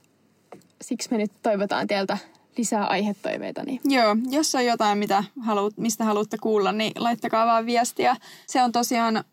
[0.81, 2.17] siksi me nyt toivotaan teiltä
[2.57, 3.63] lisää aihetoiveita.
[3.63, 3.81] Niin.
[3.83, 8.15] Joo, jos on jotain, mitä haluat, mistä haluatte kuulla, niin laittakaa vaan viestiä.
[8.47, 9.23] Se on tosiaan,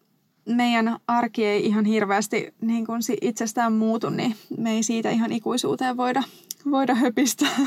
[0.48, 5.96] meidän arki ei ihan hirveästi niin kuin itsestään muutu, niin me ei siitä ihan ikuisuuteen
[5.96, 6.22] voida,
[6.70, 7.56] voida höpistää.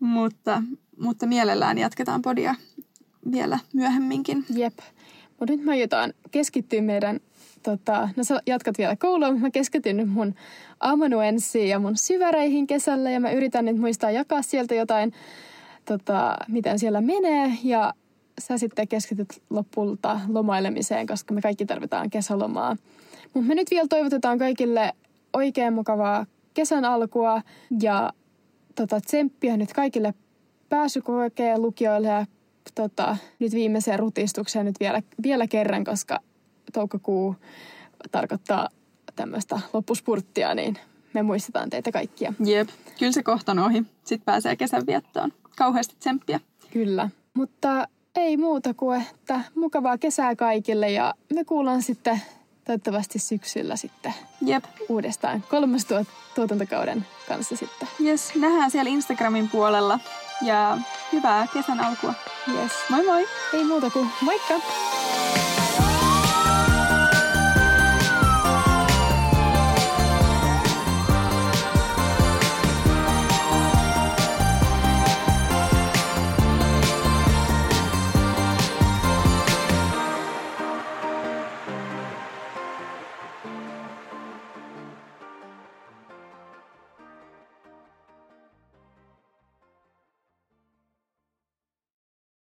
[0.00, 0.62] mutta,
[1.00, 2.54] mutta mielellään jatketaan podia
[3.32, 4.44] vielä myöhemminkin.
[4.54, 4.78] Jep.
[5.40, 7.20] Mutta nyt mä jotain keskittyä meidän,
[7.62, 10.34] tota, no sä jatkat vielä koulua, mutta mä keskityn nyt mun
[10.80, 15.12] amanuenssiin ja mun syväreihin kesällä ja mä yritän nyt muistaa jakaa sieltä jotain,
[15.84, 17.94] tota, miten siellä menee ja
[18.40, 22.76] sä sitten keskityt lopulta lomailemiseen, koska me kaikki tarvitaan kesälomaa.
[23.34, 24.92] Mutta me nyt vielä toivotetaan kaikille
[25.32, 27.42] oikein mukavaa kesän alkua
[27.82, 28.12] ja
[28.74, 30.14] tota, tsemppiä nyt kaikille
[30.68, 32.26] pääsykokeen lukijoille ja
[32.74, 36.20] tota, nyt viimeiseen rutistukseen nyt vielä, vielä kerran, koska
[36.72, 37.36] toukokuu
[38.10, 38.68] tarkoittaa
[39.16, 40.78] tämmöistä loppuspurttia, niin
[41.14, 42.32] me muistetaan teitä kaikkia.
[42.44, 43.84] Jep, kyllä se kohta on ohi.
[44.04, 45.32] Sitten pääsee kesän viettoon.
[45.56, 46.40] Kauheasti tsemppiä.
[46.72, 52.20] Kyllä, mutta ei muuta kuin, että mukavaa kesää kaikille ja me kuullaan sitten
[52.64, 54.64] toivottavasti syksyllä sitten Jep.
[54.88, 57.88] uudestaan kolmas tuot, tuotantokauden kanssa sitten.
[58.04, 59.98] Yes, nähdään siellä Instagramin puolella
[60.42, 60.78] ja
[61.12, 62.14] hyvää kesän alkua.
[62.54, 62.72] Yes.
[62.88, 63.28] Moi moi!
[63.52, 64.54] Ei muuta kuin moikka!